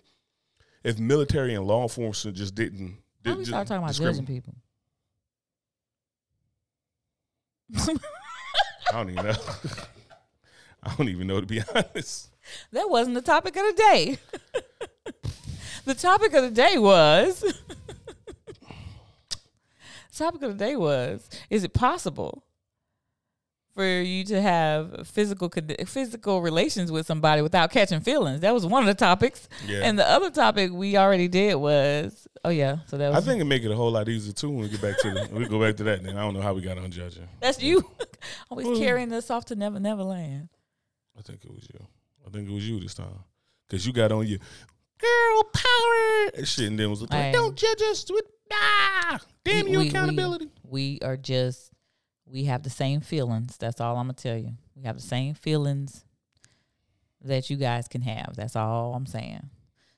[0.84, 2.98] if military and law enforcement just didn't.
[3.24, 4.54] How did- we start talking about judging people?
[7.76, 7.96] I
[8.92, 9.34] don't even know.
[10.82, 12.30] I don't even know to be honest.
[12.72, 14.18] That wasn't the topic of the day.
[15.84, 17.42] the topic of the day was
[20.16, 22.44] topic of the day was is it possible
[23.74, 25.50] for you to have physical
[25.86, 28.40] physical relations with somebody without catching feelings?
[28.40, 29.48] That was one of the topics.
[29.66, 29.80] Yeah.
[29.82, 33.44] And the other topic we already did was oh yeah, so that I think it
[33.44, 35.60] make it a whole lot easier too when we get back to the we go
[35.60, 36.02] back to that.
[36.02, 37.28] Then I don't know how we got on judging.
[37.40, 37.88] that's you
[38.50, 40.48] always carrying us off to Never Never Land.
[41.18, 41.86] I think it was you.
[42.26, 43.24] I think it was you this time
[43.66, 44.38] because you got on your
[45.02, 47.32] girl power and shit, and then was like, Hey.
[47.32, 51.70] "Don't judge us with ah, damn We- you we- accountability." We, we are just
[52.26, 53.56] we have the same feelings.
[53.58, 54.52] That's all I'm gonna tell you.
[54.74, 56.04] We have the same feelings
[57.22, 58.34] that you guys can have.
[58.36, 59.50] That's all I'm saying.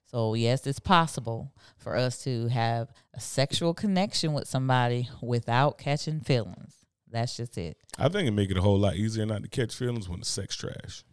[0.07, 6.21] So yes, it's possible for us to have a sexual connection with somebody without catching
[6.21, 6.75] feelings.
[7.11, 7.77] That's just it.
[7.99, 10.27] I think it make it a whole lot easier not to catch feelings when the
[10.27, 11.05] sex trash.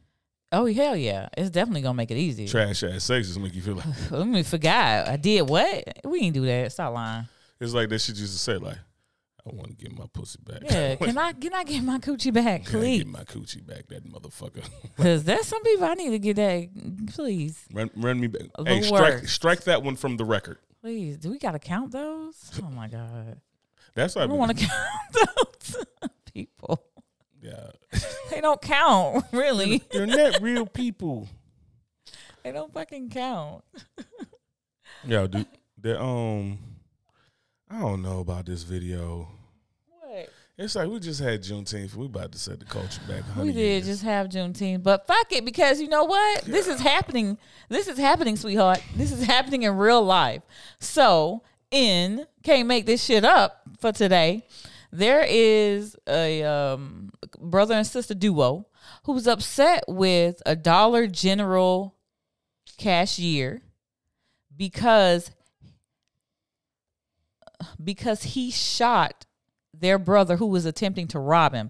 [0.51, 1.29] Oh hell yeah!
[1.37, 2.47] It's definitely gonna make it easy.
[2.47, 5.07] Trash ass sex just make you feel like Let me forgot.
[5.07, 5.99] I did what?
[6.03, 6.71] We ain't do that.
[6.73, 7.27] Stop lying.
[7.59, 8.77] it's like that shit used to say like,
[9.45, 10.61] I want to get my pussy back.
[10.69, 13.87] Yeah, can I can I get my coochie back, Can I get my coochie back,
[13.87, 14.67] that motherfucker.
[14.97, 16.67] Because there's some people I need to get that.
[17.15, 18.43] Please, run, run me back.
[18.57, 20.57] The Hey, strike, strike that one from the record.
[20.81, 21.17] please.
[21.17, 22.59] Do we gotta count those?
[22.61, 23.39] Oh my god,
[23.95, 25.29] That's why I don't want to count
[25.73, 25.85] those
[26.33, 26.83] people.
[28.01, 29.83] Yeah, They don't count, really.
[29.91, 31.27] they're not real people.
[32.43, 33.63] They don't fucking count.
[35.05, 35.45] Yeah, dude.
[35.79, 36.57] The um,
[37.69, 39.27] I don't know about this video.
[39.87, 40.27] What?
[40.57, 41.93] It's like we just had Juneteenth.
[41.93, 43.23] We about to set the culture back.
[43.37, 43.85] We did years.
[43.85, 46.41] just have Juneteenth, but fuck it because you know what?
[46.45, 47.37] This is happening.
[47.69, 48.81] This is happening, sweetheart.
[48.95, 50.41] This is happening in real life.
[50.79, 54.47] So, in can't make this shit up for today.
[54.91, 57.10] There is a um,
[57.41, 58.67] brother and sister duo
[59.03, 61.95] who's upset with a Dollar General
[62.77, 63.61] cashier
[64.55, 65.31] because
[67.83, 69.25] because he shot
[69.73, 71.69] their brother who was attempting to rob him.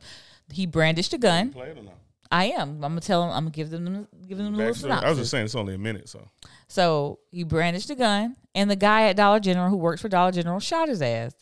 [0.52, 1.52] He brandished a gun.
[1.52, 1.96] Play it or not?
[2.32, 2.76] I am.
[2.76, 3.32] I'm gonna tell him.
[3.32, 5.04] I'm gonna give them give them a little Backstory.
[5.04, 6.30] I was just saying it's only a minute, so
[6.68, 10.32] So he brandished a gun, and the guy at Dollar General who works for Dollar
[10.32, 11.34] General shot his ass,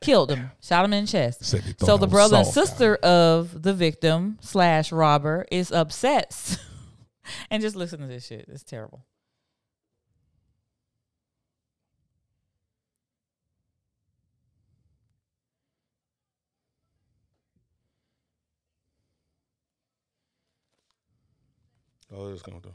[0.00, 1.44] killed him, shot him in the chest.
[1.44, 2.68] Said they thought So the brother and soft.
[2.68, 6.58] sister of the victim slash robber is upset,
[7.50, 8.46] and just listen to this shit.
[8.48, 9.04] It's terrible.
[22.10, 22.74] Oh, it's gonna do.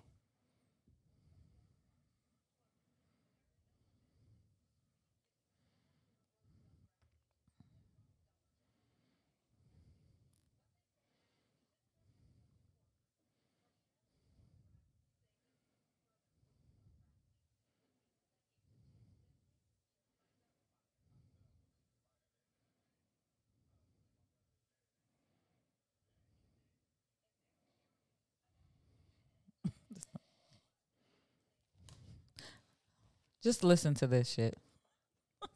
[33.43, 34.57] Just listen to this shit.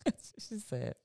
[0.39, 0.95] she said.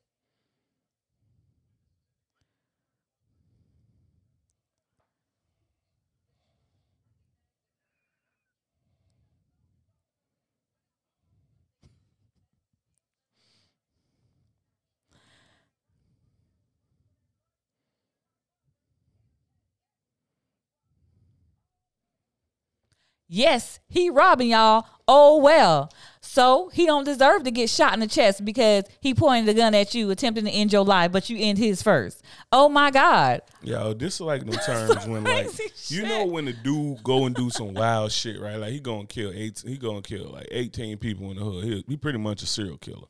[23.29, 24.87] Yes, he robbing y'all.
[25.09, 25.91] Oh well.
[26.27, 29.75] So he don't deserve to get shot in the chest because he pointed a gun
[29.75, 32.23] at you, attempting to end your life, but you end his first.
[32.53, 33.41] Oh my God.
[33.63, 37.25] Yo, this is like them terms when like crazy you know when the dude go
[37.25, 38.57] and do some wild shit, right?
[38.57, 41.65] Like he gonna kill eight he gonna kill like eighteen people in the hood.
[41.65, 43.07] He, he pretty much a serial killer.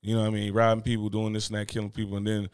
[0.00, 0.52] You know what I mean?
[0.52, 2.48] Robbing people, doing this and that, killing people, and then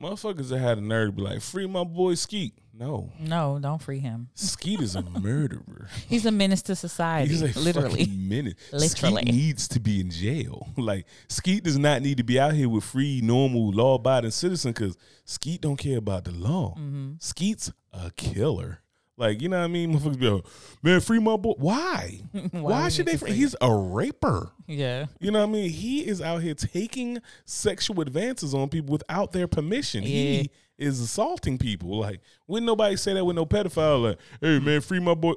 [0.00, 2.54] motherfuckers that had a nerve to be like, free my boy Skeet.
[2.72, 3.12] No.
[3.18, 4.30] No, don't free him.
[4.34, 5.88] Skeet is a murderer.
[6.08, 7.30] He's a menace to society.
[7.30, 8.04] He's a literally.
[8.06, 8.56] fucking minute.
[8.72, 9.22] Literally.
[9.22, 10.68] Skeet needs to be in jail.
[10.78, 14.96] Like Skeet does not need to be out here with free, normal, law-abiding citizen because
[15.26, 16.74] Skeet don't care about the law.
[16.78, 17.12] Mm-hmm.
[17.18, 18.80] Skeet's a killer.
[19.20, 19.94] Like you know what I mean?
[19.94, 20.44] Motherfuckers be like,
[20.82, 21.52] man, free my boy.
[21.58, 22.22] Why?
[22.52, 23.18] Why, we should they?
[23.18, 23.28] Free?
[23.28, 24.50] free He's a raper.
[24.66, 25.06] Yeah.
[25.20, 25.68] You know what I mean?
[25.68, 30.04] He is out here taking sexual advances on people without their permission.
[30.04, 30.08] Yeah.
[30.08, 31.98] He is assaulting people.
[32.00, 34.02] Like, wouldn't nobody say that with no pedophile?
[34.02, 35.34] Like, hey man, free my boy.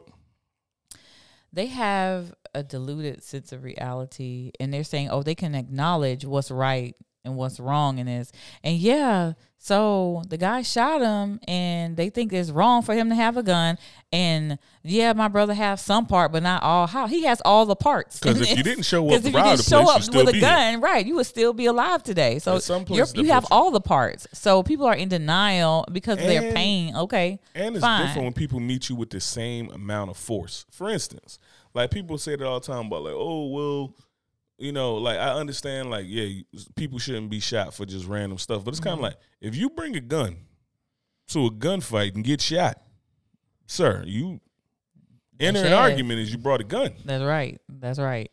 [1.51, 6.49] They have a diluted sense of reality and they're saying, oh, they can acknowledge what's
[6.49, 8.31] right and what's wrong in this.
[8.63, 9.34] And yeah,
[9.66, 13.43] so the guy shot him and they think it's wrong for him to have a
[13.43, 13.78] gun.
[14.11, 16.86] And yeah, my brother has some part, but not all.
[16.86, 18.20] How he has all the parts.
[18.20, 20.28] 'Cause if you didn't show up Because if you didn't the show place, up with
[20.28, 20.49] a be here.
[20.49, 22.39] gun, right, you would still be alive today.
[22.39, 24.28] So some you're, places they you have all the parts.
[24.34, 26.95] So people are in denial because of their And- pain.
[26.97, 28.05] Okay, And it's fine.
[28.07, 30.66] different when people meet you with the same amount of force.
[30.72, 31.39] For instance,
[31.74, 33.93] like people say that all the time about like, oh well,
[34.57, 36.41] you know, like I understand, like yeah,
[36.75, 38.89] people shouldn't be shot for just random stuff, but it's Mm-hmm.
[38.89, 40.37] kind of like if you bring a gun
[41.29, 42.81] to a gunfight and get shot,
[43.67, 44.39] sir, you
[45.39, 46.93] enter an argument as you brought a gun.
[47.05, 47.59] That's right.
[47.69, 48.29] That's right.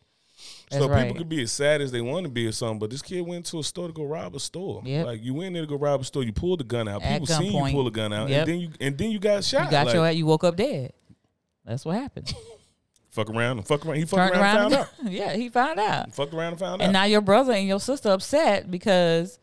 [0.70, 1.02] That's so right.
[1.02, 3.22] people could be as sad as they want to be or something, but this kid
[3.26, 4.80] went to a store to go rob a store.
[4.84, 5.06] Yep.
[5.06, 7.02] Like you went there to go rob a store, you pulled the gun out.
[7.02, 8.38] At People seen you pull a gun out, Yep.
[8.40, 9.64] and then you and then you got shot.
[9.64, 10.92] You got like, your you woke up dead.
[11.64, 12.32] That's what happened.
[13.10, 13.96] fuck around and fuck around.
[13.96, 14.72] He fucked around, around.
[14.72, 15.12] and found out.
[15.12, 16.14] yeah, he found out.
[16.14, 16.84] Fucked around and found And out.
[16.86, 19.38] And now your brother and your sister upset because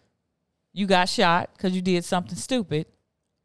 [0.73, 2.85] you got shot because you did something stupid,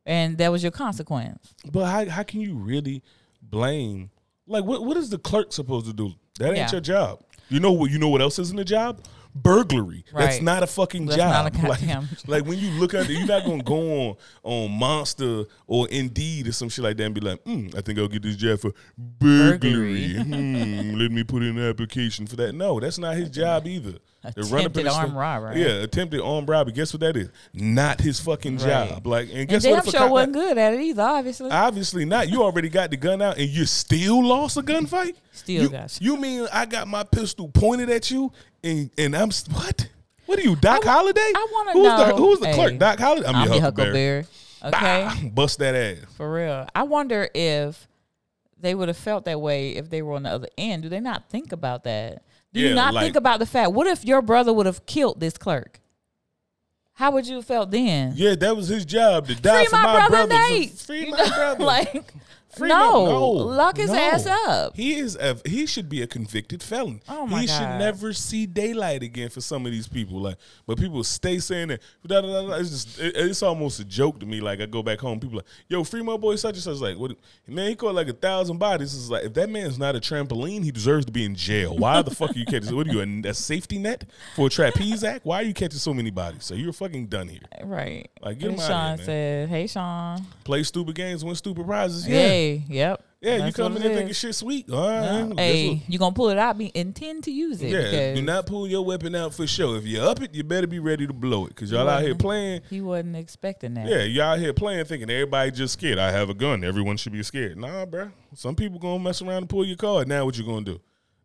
[0.07, 1.55] and that was your consequence.
[1.71, 3.03] But how how can you really
[3.41, 4.11] blame?
[4.47, 6.13] Like, what what is the clerk supposed to do?
[6.39, 6.73] That ain't Yeah.
[6.73, 7.21] your job.
[7.49, 7.91] You know what?
[7.91, 9.05] You know what else isn't a job?
[9.35, 10.05] Burglary.
[10.15, 11.53] That's not a fucking That's job.
[11.55, 14.71] not a like, like when you look at it, you're not gonna go on on
[14.73, 18.09] Monster or Indeed or some shit like that and be like, mm, I think I'll
[18.09, 20.15] get this job for burglary.
[20.15, 22.55] hmm, let me put in an application for that.
[22.55, 23.95] No, that's not his job either.
[24.37, 25.61] To run up in Attempted the armed robbery.
[25.61, 26.73] Yeah, attempted armed robbery.
[26.75, 27.29] Guess what that is?
[27.53, 28.89] Not his fucking Right.
[28.91, 29.05] job.
[29.07, 29.89] Like, and And guess damn what?
[29.89, 31.03] a sure wasn't good at it either.
[31.03, 32.29] Obviously, Obviously not.
[32.29, 35.17] You already got the gun out and you still lost a gunfight?
[35.33, 38.31] Still you, got you mean I got my pistol pointed at you
[38.65, 39.89] and and I'm what?
[40.27, 41.21] What are you, Doc Holliday?
[41.21, 42.79] I who's The, know- who's the Hey, clerk?
[42.79, 43.27] Doc Holliday.
[43.29, 44.25] I'm, I'm your Huckleberry.
[44.63, 45.05] Huckleberry.
[45.09, 45.99] Okay, Bah, bust that ass.
[46.17, 46.67] for real.
[46.75, 47.89] I wonder if
[48.61, 50.85] they would have felt that way if they were on the other end.
[50.85, 52.23] Do they not think about that?
[52.53, 53.73] Do Yeah, you not like- think about the fact?
[53.73, 55.81] What if your brother would have killed this clerk?
[56.95, 58.13] How would you have felt then?
[58.15, 60.35] Yeah, that was his job to die Free for my, my, brother.
[60.35, 60.71] Nate.
[60.73, 61.65] Free You my know, brother.
[61.65, 62.13] like
[62.57, 63.97] Free no, no, lock his no.
[63.99, 64.77] ass up.
[64.77, 67.01] He is a, he should be a convicted felon.
[67.09, 70.21] Oh my he should never see daylight again for some of these people.
[70.21, 70.37] Like,
[70.67, 71.81] but people stay saying that.
[72.07, 72.55] Da, da, da.
[72.57, 74.41] It's just it- it's almost a joke to me.
[74.43, 76.99] Like I go back home, people like, "Yo, free my boy such and such." Like,
[76.99, 77.13] what?
[77.47, 78.95] Man, he caught like a thousand bodies.
[78.95, 81.75] It's like if that man's not a trampoline, he deserves to be in jail.
[81.77, 82.77] Why the fuck are you catching?
[82.77, 84.05] What are you a, a safety net
[84.37, 85.25] for a trapeze act?
[85.25, 86.45] Why are you catching so many bodies?
[86.45, 87.41] So you're fucking done here.
[87.65, 88.11] Right.
[88.21, 88.99] Like, get Hey, him Sean here, man.
[89.07, 90.27] said, "Hey, Sean.
[90.45, 92.07] Play stupid games, win stupid prizes.
[92.07, 93.03] Yeah, Hey, yep.
[93.21, 93.47] yeah.
[93.47, 94.71] You come in there thinking shit sweet.
[94.71, 95.33] All right.
[95.39, 95.91] Hey, what?
[95.91, 96.59] you gonna pull it out?
[96.59, 97.71] Be intend to use it.
[97.71, 99.75] Yeah, do not pull your weapon out for show.
[99.75, 101.55] If you up it, you better be ready to blow it.
[101.57, 102.63] Cause y'all out here playing.
[102.71, 103.87] He wasn't expecting that.
[103.89, 105.99] Yeah, y'all out here playing, thinking everybody just scared.
[105.99, 106.65] I have a gun.
[106.65, 107.57] Everyone should be scared.
[107.59, 108.11] Nah, bruh.
[108.35, 110.09] Some people gonna mess around and pull your card.
[110.09, 110.81] Now what you gonna do?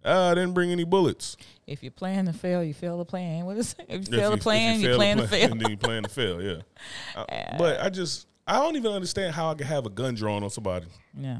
[0.05, 1.35] Ah, I didn't bring any bullets.
[1.65, 3.45] If you plan to fail, you fail the plan.
[3.45, 3.85] What is it?
[3.89, 5.51] If you If fail you- the plan, you, fail plan to fail.
[5.51, 6.41] and then you plan to fail.
[6.41, 6.61] Yeah.
[7.15, 7.25] Uh,
[7.57, 10.49] but I just, I don't even understand how I could have a gun drawn on
[10.49, 11.39] somebody yeah.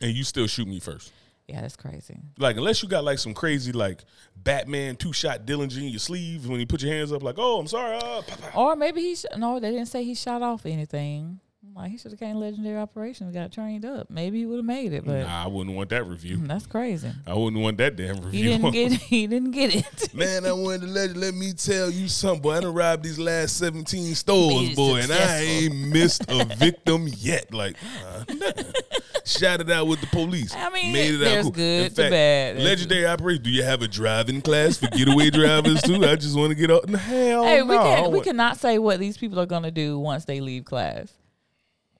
[0.00, 1.12] and you still shoot me first.
[1.48, 2.18] Yeah, that's crazy.
[2.38, 4.04] Like unless you got like some crazy like
[4.36, 7.58] Batman two shot Dillinger in your sleeves when you put your hands up like oh
[7.58, 8.22] I'm sorry uh.
[8.54, 11.40] Or maybe he sh- no, they didn't say he shot off anything.
[11.74, 14.10] Like he should have came legendary operations, got trained up.
[14.10, 16.36] Maybe he would have made it, but Nah, I wouldn't want that review.
[16.42, 17.10] that's crazy.
[17.26, 18.30] I wouldn't want that damn review.
[18.30, 20.14] He didn't get he didn't get it.
[20.14, 22.56] Man, I wanted to let let me tell you something, boy.
[22.56, 27.08] I done robbed these last 17 stores, Been boy, and I ain't missed a victim
[27.16, 27.54] yet.
[27.54, 28.62] Like, nah, uh, nah.
[29.24, 30.52] Shout it out with the police.
[30.54, 31.52] I mean, Made it out there's cool.
[31.52, 32.58] good In to fact, bad.
[32.58, 33.42] Legendary operation.
[33.44, 36.04] Do you have a driving class for getaway drivers too?
[36.04, 36.88] I just want to get up.
[36.90, 37.66] Hell hey, no.
[37.66, 41.12] we can't we cannot say what these people are gonna do once they leave class.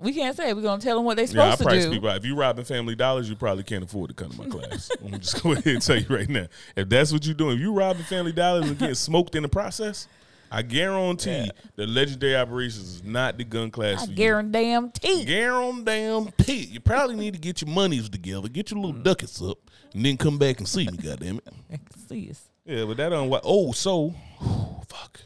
[0.02, 1.90] We can't say we're gonna tell them what they're Yeah, I to do.
[1.90, 2.16] people out.
[2.18, 4.90] If you robbing Family Dollars, you probably can't afford to come to my class.
[5.04, 6.46] I'm just go ahead and tell you right now.
[6.76, 9.48] If that's what you're doing, if you robbing Family Dollars and getting smoked in the
[9.48, 10.08] process,
[10.50, 15.24] I guarantee the Legendary Operations is not the gun class I for guarantee.
[15.24, 16.68] Guarantee.
[16.70, 19.02] You probably need to get your monies together, get your little Mm.
[19.04, 19.58] ducats up,
[19.94, 20.96] and then come back and see me.
[20.98, 21.40] Goddamn
[21.70, 21.80] it.
[22.08, 22.42] See us.
[22.66, 23.42] Yeah, but that on what?
[23.44, 24.14] Oh, so
[24.88, 25.20] fuck.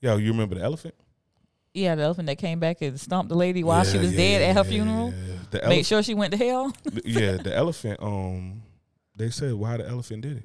[0.00, 0.94] Yo, you remember the elephant?
[1.78, 4.56] Yeah, the elephant that came back and stomped the lady while she was dead at
[4.56, 5.12] her funeral.
[5.14, 5.34] yeah.
[5.52, 5.86] Make elephant.
[5.86, 6.72] sure she went to hell.
[7.04, 7.98] yeah, the elephant.
[8.02, 8.62] Um,
[9.16, 10.44] they said why the elephant did it.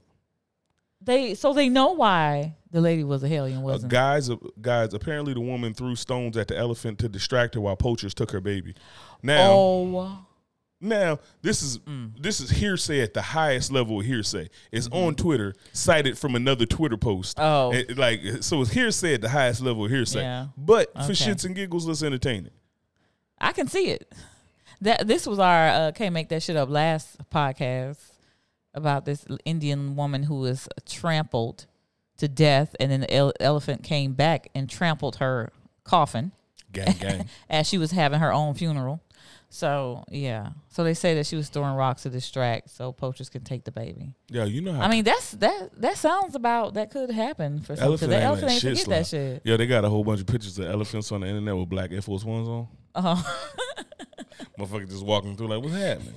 [1.02, 3.92] They so they know why the lady was a hellion, Uh, wasn't?
[3.92, 4.94] guys, uh, guys.
[4.94, 8.40] Apparently, the woman threw stones at the elephant to distract her while poachers took her
[8.40, 8.74] baby.
[9.22, 10.26] Now, oh,
[10.84, 11.80] now this is
[12.20, 14.50] this is hearsay at the highest level of hearsay.
[14.72, 14.98] It's Mm-hmm.
[15.06, 17.38] on Twitter, cited from another Twitter post.
[17.40, 17.72] Oh.
[17.74, 20.22] It- like so, it's hearsay at the highest level of hearsay.
[20.22, 20.48] Yeah.
[20.58, 22.54] But for shits and giggles, let's entertain it.
[23.40, 24.14] I can see it.
[24.82, 28.00] That this was our uh, can't make that shit up last podcast
[28.74, 31.66] about this Indian woman who was trampled
[32.18, 35.52] to death, and then the ele- elephant came back and trampled her
[35.84, 36.32] coffin
[36.72, 37.30] Gang, gang.
[37.50, 39.02] as she was having her own funeral.
[39.56, 43.44] So yeah, so they say that she was throwing rocks to distract so poachers can
[43.44, 44.16] take the baby.
[44.32, 47.76] Yeah, you know how I mean, that's that that sounds about that could happen for
[47.76, 47.86] some.
[47.86, 49.42] elephant The ain't elephant ain't shit forget that shit.
[49.46, 51.92] Yo, they got a whole bunch of pictures of elephants on the internet with black
[51.92, 52.68] Air Force Ones on.
[52.96, 53.34] Uh-huh.
[54.60, 56.16] Motherfucker just walking through like, what's happening?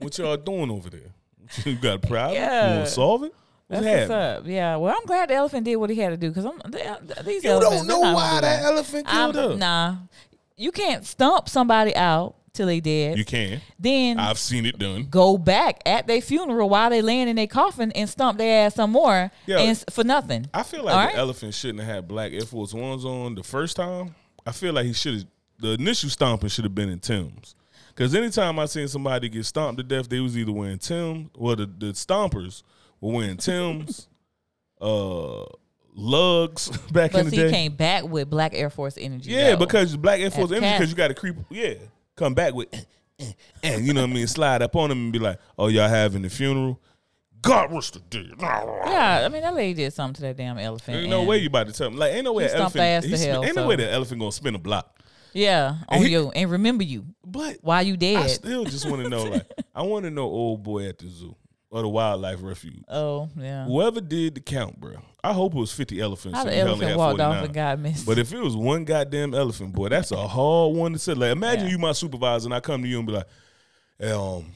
[0.00, 1.00] what y'all doing over there?
[1.64, 2.34] You got a problem?
[2.34, 2.74] You Yeah.
[2.76, 3.32] want to solve it?
[3.68, 4.36] What's That's what's happening?
[4.42, 4.46] up.
[4.48, 4.76] Yeah.
[4.76, 6.86] Well, I'm glad the elephant did what he had to do because I'm they,
[7.24, 9.56] these You don't know why that elephant I'm- killed her.
[9.56, 9.96] Nah,
[10.58, 13.16] you can't stump somebody out till they dead.
[13.18, 13.60] You can.
[13.78, 15.06] then I've seen it done.
[15.08, 18.74] go back at their funeral while they laying in their coffin and stomp their ass
[18.74, 19.58] some more Yeah.
[19.60, 20.48] and for nothing.
[20.52, 21.16] I feel like All the right.
[21.16, 24.14] elephant shouldn't have had black Air Force Ones on the first time.
[24.44, 25.24] I feel like he should have.
[25.58, 27.54] The initial stomping should have been in Tim's.
[27.88, 31.56] Because anytime I seen somebody get stomped to death, they was either wearing Tim's, well,
[31.56, 32.62] the, the stompers
[33.00, 34.06] were wearing Tim's,
[34.82, 35.44] uh,
[35.94, 37.44] lugs back But in the see, day.
[37.46, 39.30] you came back with Black Air Force energy.
[39.30, 39.56] Yeah, though.
[39.64, 41.36] because Black Air Force energy, because you got to creep.
[41.48, 41.74] Yeah,
[42.16, 42.68] come back with,
[43.62, 45.88] and you know what I mean, slide up on him and be like, "Oh, y'all
[45.88, 46.80] having the funeral?
[47.42, 50.96] God rest the dead." yeah, I mean that lady did something to that damn elephant.
[50.98, 51.96] Ain't no way you about to tell me.
[51.96, 52.82] Like, ain't no way He elephant.
[52.82, 54.92] ass to spin- hell, ain't no way the elephant gonna spin a block.
[55.32, 58.16] Yeah, on he- you and remember you But why you dead?
[58.16, 59.24] I still just want to know.
[59.30, 61.36] Like, I want to know old boy at the zoo
[61.70, 62.82] or the wildlife refuge.
[62.88, 63.66] oh yeah.
[63.66, 64.96] Whoever did the count, bro.
[65.26, 66.38] I hope it was fifty elephants.
[66.38, 68.06] How the elephant walked off and got missed.
[68.06, 71.14] But if it was one goddamn elephant, boy, that's a hard one to say.
[71.14, 71.72] Like, imagine Yeah.
[71.72, 73.26] you my supervisor and I come to you and be like,
[73.98, 74.46] hey, um,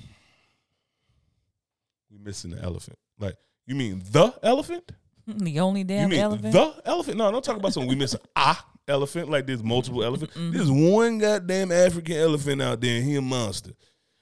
[2.10, 2.98] we missing the elephant.
[3.18, 4.90] Like, you mean the elephant?
[5.26, 6.52] the only You damn mean elephant.
[6.52, 7.16] the elephant?
[7.18, 8.56] No, don't talk about something we missing a
[8.88, 9.28] elephant.
[9.30, 10.34] Like there's multiple elephants.
[10.36, 10.52] Mm-hmm.
[10.56, 13.72] There's one goddamn African elephant out there and he a monster.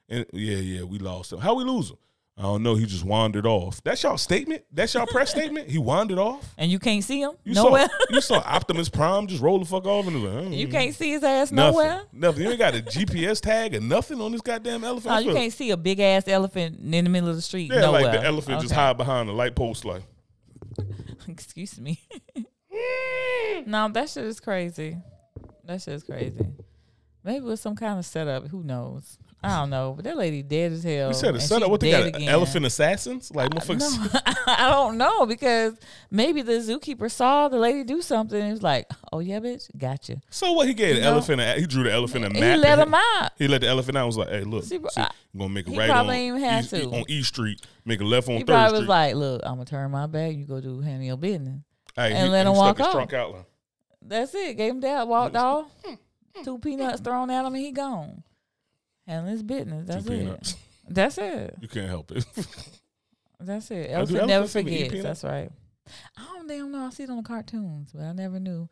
[0.09, 1.39] And yeah, yeah, we lost him.
[1.39, 1.97] How we lose him?
[2.39, 2.77] I don't know.
[2.77, 3.83] He just wandered off.
[3.83, 4.63] That's y'all statement?
[4.73, 5.69] That's y'all press statement?
[5.69, 6.55] He wandered off?
[6.57, 7.89] and you can't see him You nowhere.
[7.89, 10.95] saw you saw Optimus Prime just roll the fuck off and like, "Hmm." you can't
[10.95, 11.73] see his ass Nothing.
[11.73, 12.03] nowhere.
[12.13, 12.43] Nothing.
[12.45, 15.13] You ain't got a GPS tag or nothing on this goddamn elephant.
[15.15, 17.73] I you can't see a big ass elephant in the middle of the street.
[17.73, 18.03] Yeah, nowhere.
[18.03, 20.03] like the elephant just hide behind the light post, like.
[21.29, 22.01] Excuse me.
[23.67, 24.97] no, that shit is crazy.
[25.65, 26.47] That shit is crazy.
[27.25, 28.47] Maybe it was some kind of setup.
[28.49, 29.19] Who knows?
[29.43, 29.93] I don't know.
[29.95, 31.09] But that lady dead as hell.
[31.09, 31.71] You said a setup.
[31.71, 32.07] What they got?
[32.07, 32.29] again.
[32.29, 33.31] Elephant assassins?
[33.33, 34.13] Like motherfuckers.
[34.13, 35.77] No, I don't know because
[36.11, 40.21] maybe the zookeeper saw the lady do something and was like, "Oh yeah, bitch, gotcha."
[40.31, 40.67] So what?
[40.67, 41.13] He gave the You know?
[41.13, 41.41] elephant.
[41.41, 42.43] A, he drew the elephant a map.
[42.43, 43.31] He let him out.
[43.39, 44.01] He let the elephant out.
[44.01, 45.09] and Was like, hey, look, See, see, I'm
[45.39, 46.85] gonna make a right on East, to.
[46.91, 48.81] on E Street, make a left on He Third probably Street.
[48.81, 50.35] was like, "Look, I'm gonna turn my back.
[50.35, 51.61] You go do handle your business."
[51.95, 53.09] Hey, and he, let him walk off.
[54.03, 54.57] That's it.
[54.57, 55.07] Gave him that.
[55.07, 55.67] Walked off.
[56.45, 58.23] Two peanuts thrown at him and he gone.
[59.09, 59.87] Handling his business.
[59.89, 60.19] That's Two it.
[60.19, 60.57] peanuts.
[60.89, 61.55] That's it.
[61.61, 62.25] You can't help it.
[63.41, 63.89] That's it.
[63.89, 65.03] do Elephant never eat forgets.
[65.03, 65.51] That's right.
[66.17, 66.87] I don't damn know.
[66.87, 68.69] I see it on the cartoons, but I never knew.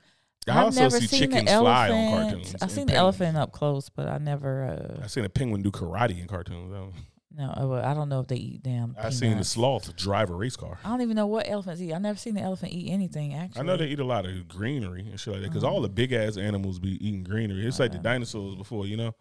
[0.48, 2.14] I I've also never see seen chickens the fly elephant.
[2.14, 2.54] on cartoons.
[2.56, 2.96] I've and seen the penguins.
[3.20, 4.64] elephant up close, but I never.
[5.00, 6.72] I Uh, seen a penguin do karate in cartoons.
[6.72, 6.92] Don't-
[7.38, 8.96] no, uh, well, I don't know if they eat damn.
[8.98, 9.50] I've seen the peanuts.
[9.50, 10.78] sloth drive a race car.
[10.84, 11.92] I don't even know what elephants eat.
[11.92, 13.34] I never seen the elephant eat anything.
[13.34, 15.74] Actually, I know they eat a lot of greenery and shit like that because Uh-huh.
[15.74, 17.66] all the big ass animals be eating greenery.
[17.66, 19.12] It's like the dinosaurs before, you know,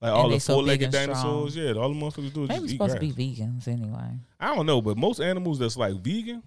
[0.00, 1.56] like And all the so four legged dinosaurs.
[1.56, 3.08] Yeah, all the motherfuckers do is Maybe just eat supposed grass.
[3.10, 4.18] to be vegans anyway.
[4.38, 6.42] I don't know, but most animals that's like vegan,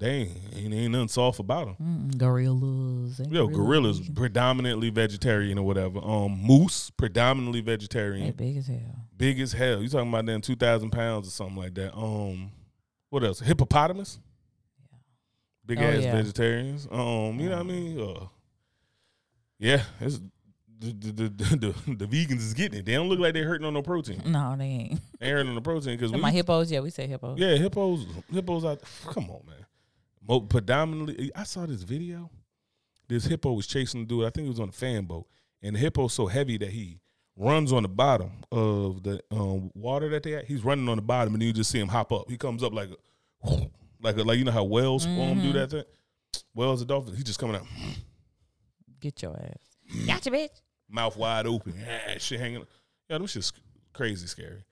[0.00, 1.76] they ain't, ain't, nothing soft about them.
[2.10, 3.20] Mm-mm, gorillas.
[3.30, 4.14] Yo, gorillas vegan.
[4.14, 5.98] predominantly vegetarian or whatever.
[6.02, 8.96] Um, moose predominantly They vegetarian, big as hell.
[9.16, 9.82] big as hell.
[9.82, 11.94] You talking about them two thousand pounds or something like that?
[11.96, 12.50] Um,
[13.10, 13.40] what else?
[13.40, 14.18] Hippopotamus,
[14.80, 14.98] Yeah.
[15.64, 16.12] big Oh, ass yeah.
[16.12, 16.88] vegetarians.
[16.90, 18.00] Um, you know what I mean?
[18.00, 18.26] Uh,
[19.58, 20.20] yeah, it's
[20.78, 22.86] the the, the the vegans is getting it.
[22.86, 24.22] They don't look like they're hurting on no protein.
[24.26, 25.00] No, they ain't.
[25.18, 27.38] They hurting on the protein because My hippos, yeah, we say hippos.
[27.38, 28.80] yeah, hippos, hippos out.
[29.06, 29.66] Come on, man.
[30.26, 32.30] Mo- predominantly, I saw this video.
[33.08, 34.24] This hippo was chasing the dude.
[34.24, 35.26] I think it was on a fan boat,
[35.62, 37.00] and the hippo's so heavy that he
[37.36, 40.46] runs on the bottom of the um, water that they at.
[40.46, 42.28] He's running on the bottom, and you just see him hop up.
[42.28, 43.48] He comes up like, a,
[44.02, 45.84] like, a, like you know how whales um, do that thing.
[46.54, 47.14] Whales and dolphin.
[47.14, 47.66] He's just coming out,
[49.00, 50.06] Get your ass.
[50.06, 50.60] Gotcha, bitch.
[50.88, 51.74] Mouth wide open,
[52.18, 52.66] shit hanging.
[53.08, 53.52] Yeah, them shit's
[53.92, 54.64] crazy scary.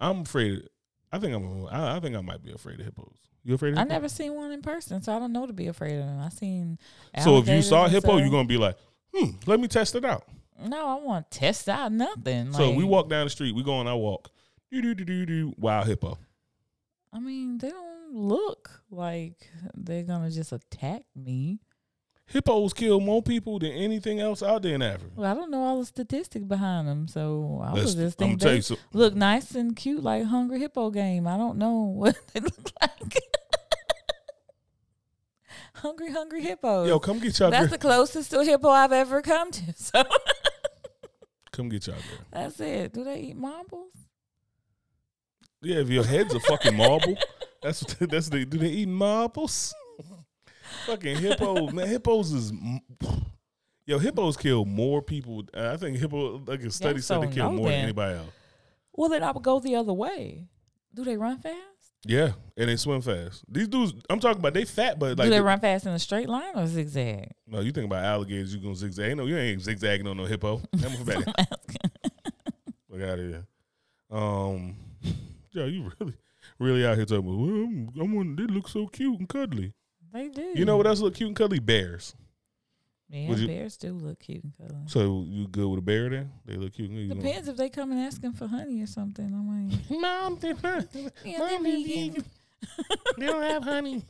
[0.00, 0.68] I'm afraid.
[1.12, 1.66] I think I'm.
[1.66, 3.14] I, I think I might be afraid of hippos.
[3.44, 5.68] You afraid of I never seen one in person, so I don't know to be
[5.68, 6.20] afraid of them.
[6.20, 6.78] I seen.
[7.22, 8.20] So if you saw a hippo, stuff.
[8.20, 8.76] you're gonna be like,
[9.14, 10.24] hmm, let me test it out.
[10.60, 12.52] No, I want to test out nothing.
[12.52, 14.30] so we walk down the street, we go on our walk.
[14.70, 15.54] Do do do do do.
[15.56, 16.18] Wild hippo.
[17.12, 21.60] I mean, they don't look like they're gonna just attack me.
[22.28, 25.10] Hippos kill more people than anything else out there in Africa.
[25.16, 28.36] Well, I don't know all the statistics behind them, so I Let's- was just thinking
[28.38, 28.76] they so.
[28.92, 31.26] look nice and cute like Hungry Hippo game.
[31.26, 33.14] I don't know what they look like.
[35.76, 36.88] hungry, hungry hippos.
[36.88, 37.50] Yo, come get y'all.
[37.50, 39.62] That's the closest to a hippo I've ever come to.
[39.76, 40.02] So
[41.52, 41.96] come get y'all.
[41.96, 42.26] Girl.
[42.30, 42.92] that's it.
[42.92, 43.92] Do they eat marbles?
[45.60, 47.16] Yeah, if your head's a fucking marble,
[47.62, 48.44] that's what that's the.
[48.44, 49.74] Do they eat marbles?
[50.86, 51.88] Fucking hippos, man.
[51.88, 52.52] Hippos is.
[53.86, 55.44] Yo, hippos kill more people.
[55.54, 58.30] uh, I think hippo, like a study said, they kill more than anybody else.
[58.92, 60.48] Well, then I would go the other way.
[60.94, 61.56] Do they run fast?
[62.04, 63.44] Yeah, and they swim fast.
[63.48, 65.92] These dudes, I'm talking about, they fat, but like Do they the- run fast in
[65.92, 67.32] a straight line or zigzag?
[67.46, 69.16] No, you think about alligators, you gonna zigzag.
[69.16, 70.60] No, you ain't zigzagging on no hippo.
[70.74, 70.84] I'm.
[70.84, 71.90] Asking.
[72.88, 73.46] Look out of here.
[74.10, 74.76] Um,
[75.52, 76.14] yo, you really,
[76.58, 77.38] really out here talking about.
[77.38, 79.72] Well, I'm, I'm they look so cute and cuddly.
[80.12, 80.52] They do.
[80.54, 81.58] You know what else look cute and cuddly?
[81.58, 82.14] Bears.
[83.10, 84.82] Yeah, Would you- bears do look cute and cuddly.
[84.86, 86.10] So you good with a bear?
[86.10, 86.90] Then they look cute.
[86.90, 89.24] You gonna- Depends if they come and asking for honey or something.
[89.24, 90.48] I'm like, Mom, they,
[91.24, 92.10] yeah, Mom, they they vegan.
[92.14, 92.24] vegan.
[93.18, 94.02] they don't have honey.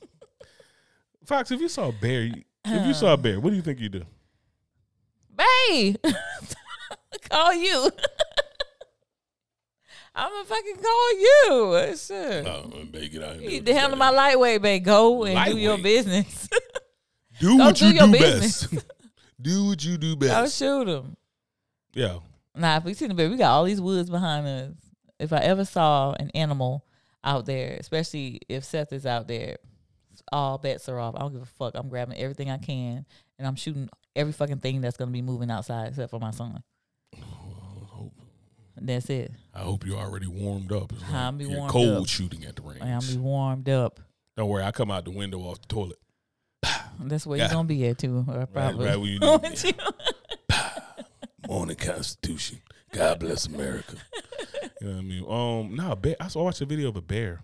[1.24, 3.56] Fox, if you saw a bear, you- if you uh, saw a bear, what do
[3.56, 4.02] you think you do?
[5.34, 5.94] Bae,
[7.30, 7.90] call you.
[10.18, 11.96] I'm gonna fucking call you.
[11.96, 12.46] Shit.
[12.46, 14.84] Oh, bear, get out You need to handle my lightweight, babe.
[14.84, 16.48] Go and do your business.
[17.40, 18.66] Do Go what do you your do business.
[18.66, 18.86] best.
[19.40, 20.32] do what you do best.
[20.34, 21.16] I'll shoot him.
[21.94, 22.18] Yeah.
[22.56, 24.72] Nah, if we see the bear, we got all these woods behind us.
[25.20, 26.84] If I ever saw an animal
[27.22, 29.58] out there, especially if Seth is out there,
[30.32, 31.14] all bets are off.
[31.14, 31.74] I don't give a fuck.
[31.76, 33.06] I'm grabbing everything I can
[33.38, 36.60] and I'm shooting every fucking thing that's gonna be moving outside except for my son.
[38.82, 39.32] That's it.
[39.54, 40.92] I hope you're already warmed up.
[41.12, 42.08] I'll like be you're warmed cold up.
[42.08, 42.82] shooting at the range.
[42.82, 44.00] I'm be warmed up.
[44.36, 45.98] Don't worry, I come out the window off the toilet.
[47.00, 48.24] That's where you're gonna be at too.
[48.28, 48.86] Or probably.
[48.86, 49.72] right where you need me.
[51.48, 52.60] Morning Constitution.
[52.92, 53.96] God bless America.
[54.80, 55.24] you know what I mean?
[55.28, 57.42] Um, no, bear, I saw I watched a video of a bear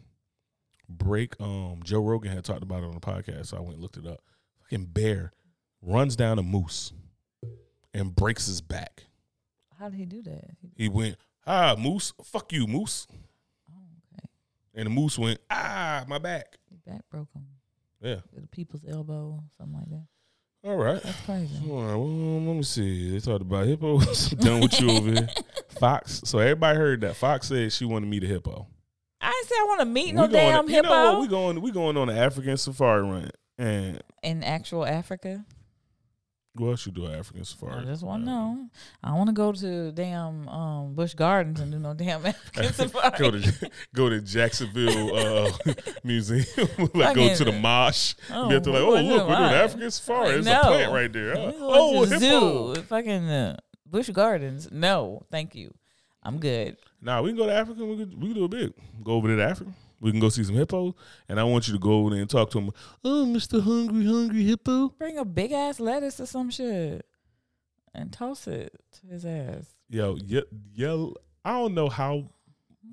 [0.89, 1.41] break.
[1.41, 3.97] Um, Joe Rogan had talked about it on the podcast, so I went and looked
[3.97, 4.21] it up.
[4.63, 5.33] Fucking bear
[5.83, 6.93] runs down a moose
[7.93, 9.05] and breaks his back.
[9.85, 10.45] How did he do that?
[10.77, 11.17] He went,
[11.47, 13.07] ah, moose, fuck you, moose.
[13.71, 13.77] Oh,
[14.15, 14.27] okay.
[14.75, 16.57] And the moose went, ah, my back.
[16.71, 17.45] His back broke him.
[18.01, 18.21] Yeah.
[18.33, 20.07] The people's elbow, something like that.
[20.67, 21.03] All right.
[21.03, 21.61] That's crazy.
[21.69, 23.11] All right, well, let me see.
[23.11, 24.33] They talked about hippos.
[24.33, 25.29] I'm done with you over here.
[25.79, 26.23] Fox.
[26.25, 27.17] So everybody heard that.
[27.17, 28.67] Fox said she wanted to meet a hippo.
[29.21, 31.21] I didn't say I want to meet We no damn you know what?
[31.21, 33.31] We going we going on an African safari run.
[33.59, 35.45] And in actual Africa.
[36.57, 37.83] What else you do an African safari?
[37.83, 38.69] I just want to know.
[39.03, 42.73] I don't want to go to damn um, Busch Gardens and do no damn African
[42.73, 43.19] safari.
[43.19, 45.51] go to go to Jacksonville uh,
[46.05, 46.45] Museum.
[46.95, 48.15] like go to the MOSH.
[48.31, 50.29] Oh, you have to like, oh look, we're doing the African safari.
[50.31, 50.61] There's No.
[50.61, 51.35] a plant right there.
[51.37, 54.71] Oh, the zoo, fucking uh, Busch Gardens.
[54.71, 55.75] No, thank you.
[56.23, 56.77] I'm good.
[57.03, 57.85] Nah, we can go to Africa.
[57.85, 58.73] We can, we can do a big.
[59.03, 59.73] Go over to Africa.
[60.05, 60.93] We can go see some hippos,
[61.31, 62.71] and I want you to go over there and talk to them.
[63.03, 64.91] Oh, Mister Hungry Hungry Hippo.
[64.91, 67.07] Bring a big ass lettuce or some shit
[67.95, 69.75] and toss it to his ass.
[69.89, 70.45] Yo, ye-
[70.75, 71.15] yell.
[71.43, 72.29] I don't know how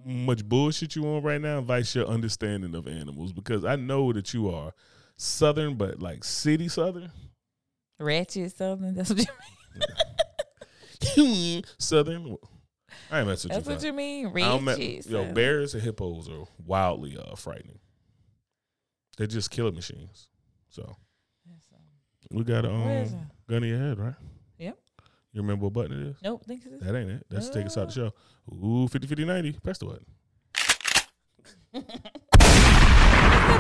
[0.06, 1.60] much bullshit you on right now.
[1.60, 4.72] Vice your understanding of animals because I know that you are
[5.18, 7.12] southern, but like city southern.
[8.00, 8.94] Ratchet something.
[8.94, 9.28] That's what
[11.18, 11.64] you mean.
[11.78, 12.38] southern.
[13.12, 13.74] I ain't messing with That's you.
[13.74, 14.34] what you mean.
[14.34, 17.80] Don't me- yo, bears and hippos are wildly uh, frightening.
[19.18, 20.30] They're just killing machines.
[20.70, 20.96] So
[22.32, 23.12] we got a um, it?
[23.50, 24.16] gun in your head, right?
[24.58, 24.78] Yep.
[25.34, 26.16] You remember what button it is?
[26.24, 26.46] Nope.
[26.46, 27.26] Think it's That ain't it.
[27.30, 28.14] That's take us out the show.
[28.54, 29.54] Ooh, 50 50 90.
[29.64, 30.06] Press the button.
[31.74, 31.84] the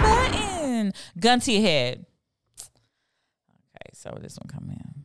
[0.01, 0.93] button.
[1.19, 2.05] Gun to your head.
[2.59, 5.03] Okay, so this one come in.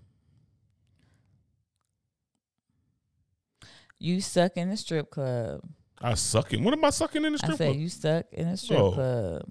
[4.06, 5.62] You suck in the strip club.
[6.00, 6.62] I suck in.
[6.62, 7.76] What am I sucking in the strip I said club?
[7.80, 8.92] you suck in a strip Oh.
[8.92, 9.42] club.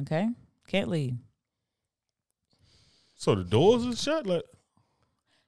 [0.00, 0.28] Okay,
[0.66, 1.16] can't leave.
[3.16, 4.26] So the doors is shut?
[4.26, 4.44] Like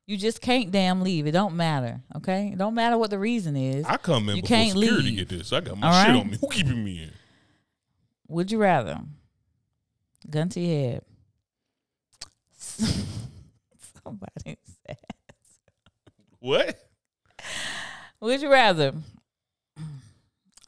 [0.06, 1.26] You just can't damn leave.
[1.26, 2.02] It don't matter.
[2.16, 3.86] Okay, it don't matter what the reason is.
[3.86, 5.16] I come in You before can't security leave.
[5.16, 5.50] get this.
[5.52, 6.20] I got my All shit right?
[6.20, 6.36] on me.
[6.38, 7.10] Who keeping me in?
[8.28, 9.00] Would you rather?
[10.28, 11.02] Gun to your head.
[14.04, 14.98] Somebody said.
[16.40, 16.78] What?
[18.24, 18.94] Would you rather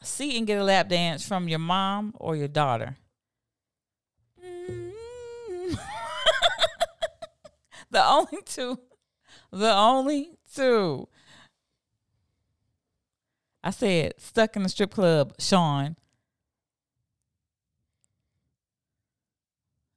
[0.03, 2.99] see and get a lap dance from your mom or your daughter?
[7.91, 8.79] The only two.
[9.51, 11.09] The only two.
[13.65, 15.97] I said stuck in the strip club, Sean.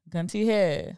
[0.09, 0.97] Gun to your head.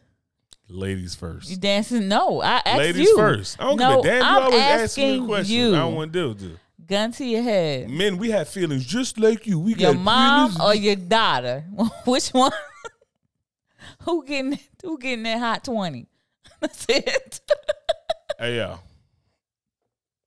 [0.72, 1.50] Ladies first.
[1.50, 2.08] You dancing?
[2.08, 3.16] No, I asked Ladies you.
[3.16, 3.60] first.
[3.60, 4.16] I don't no, give a damn.
[4.16, 5.54] You I'm always ask me a question.
[5.54, 5.74] you.
[5.74, 6.58] I don't want to deal with it.
[6.86, 7.90] Gun to your head.
[7.90, 9.58] Men, we have feelings just like you.
[9.60, 10.64] We Your got mom feelings.
[10.64, 11.64] or your daughter?
[12.04, 12.52] Which one?
[14.02, 16.08] who getting who getting that hot twenty?
[16.60, 17.40] That's it.
[18.38, 18.78] Hey, yeah.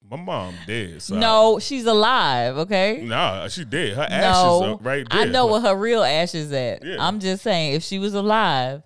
[0.10, 1.02] My mom dead.
[1.02, 2.58] So no, she's alive.
[2.60, 3.02] Okay.
[3.04, 3.96] Nah, she dead.
[3.96, 5.22] Her ashes no, are right there.
[5.22, 6.86] I know where her real ashes at.
[6.86, 6.98] Yeah.
[7.00, 8.84] I'm just saying, if she was alive,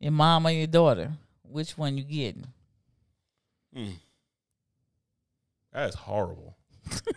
[0.00, 2.46] your mom or your daughter, which one you getting?
[5.72, 6.56] That's horrible.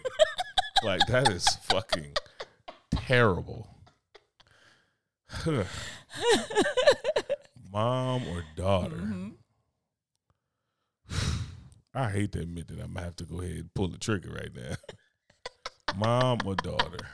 [0.84, 2.14] like that is fucking
[2.92, 3.68] terrible.
[7.72, 8.96] Mom or daughter.
[8.96, 9.30] Mm-hmm.
[11.94, 14.32] I hate to admit that I'm gonna have to go ahead and pull the trigger
[14.32, 14.76] right now.
[15.98, 17.08] Mom or daughter.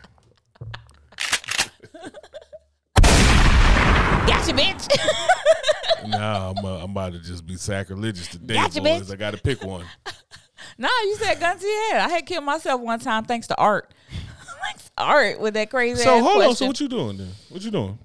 [4.45, 4.87] Gotcha, bitch.
[6.07, 9.09] Nah, I'm, uh, I'm about to just be sacrilegious today, Gotcha, boys.
[9.09, 9.13] bitch.
[9.13, 9.87] I got to pick one.
[10.77, 12.01] no, you said gun to your head.
[12.01, 13.91] I had killed myself one time thanks to art.
[14.63, 16.03] thanks to art with that crazy.
[16.03, 16.55] So ass hold on.
[16.55, 17.31] So what you doing then?
[17.49, 17.97] What you doing?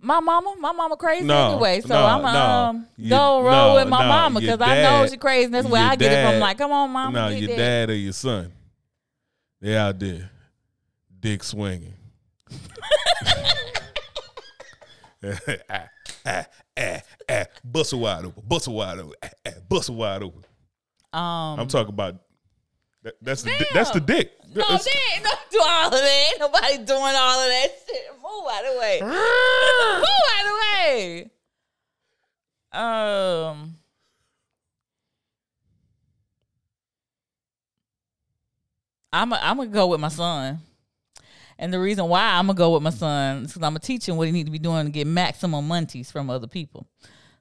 [0.00, 1.82] my mama, my mama crazy No, anyway.
[1.82, 2.28] So no, I'm no.
[2.28, 5.50] um go roll with my mama because I know she crazy.
[5.50, 6.40] That's where I get it from.
[6.40, 7.56] Like, come on, mama, no, your that.
[7.56, 8.52] dad or your son.
[9.60, 10.30] They out there,
[11.20, 11.92] dick swinging.
[15.70, 15.88] Ah,
[16.26, 16.46] ah,
[16.76, 20.44] ah, ah, bust it wide open, bust it wide open, ah, ah, bust wide open.
[21.12, 22.16] Um, I'm talking about
[23.02, 24.32] that, that's the di- that's the dick.
[24.48, 26.28] no, That's- they ain't no do all of that.
[26.30, 28.04] Ain't nobody doing all of that shit.
[28.14, 28.98] Move out of the way.
[29.02, 29.12] Move
[30.32, 31.30] out of the way.
[32.72, 33.74] Um.
[39.12, 40.58] I'm i I'm gonna go with my son,
[41.58, 44.08] and the reason why I'm gonna go with my son is because I'm gonna teach
[44.08, 46.86] him what he need to be doing to get maximum monies from other people.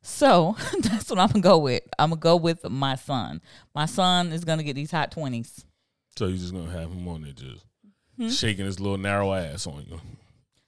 [0.01, 1.83] So that's what I'm gonna go with.
[1.97, 3.41] I'm gonna go with my son.
[3.73, 5.65] My son is gonna get these hot twenties.
[6.17, 7.65] So you're just gonna have him on there just
[8.17, 8.29] Hmm?
[8.29, 9.99] shaking his little narrow ass on you.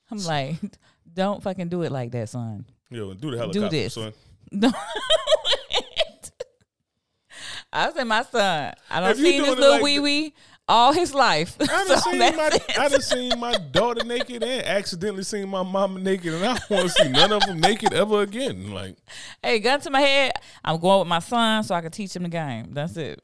[0.10, 0.56] I'm like,
[1.14, 2.66] don't fucking do it like that, son.
[2.90, 3.94] Yo, do the helicopter, do this.
[3.94, 4.14] son.
[4.60, 4.76] Don't.
[7.74, 8.74] I say my son.
[8.90, 10.34] I don't seen this little like wee wee
[10.68, 11.56] all his life.
[11.62, 12.80] I done So seen my it.
[12.80, 16.70] I done seen my daughter naked and accidentally seen my mama naked, and I don't
[16.70, 18.72] want to see none of them naked ever again.
[18.72, 18.98] Like,
[19.44, 20.32] hey, gun to my head.
[20.64, 22.74] I'm going with my son so I can teach him the game.
[22.74, 23.22] That's it.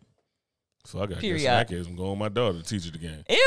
[0.85, 1.67] so I got to guess in Period.
[1.67, 3.23] case, I'm going with my daughter to teach her the game.
[3.29, 3.37] Ew.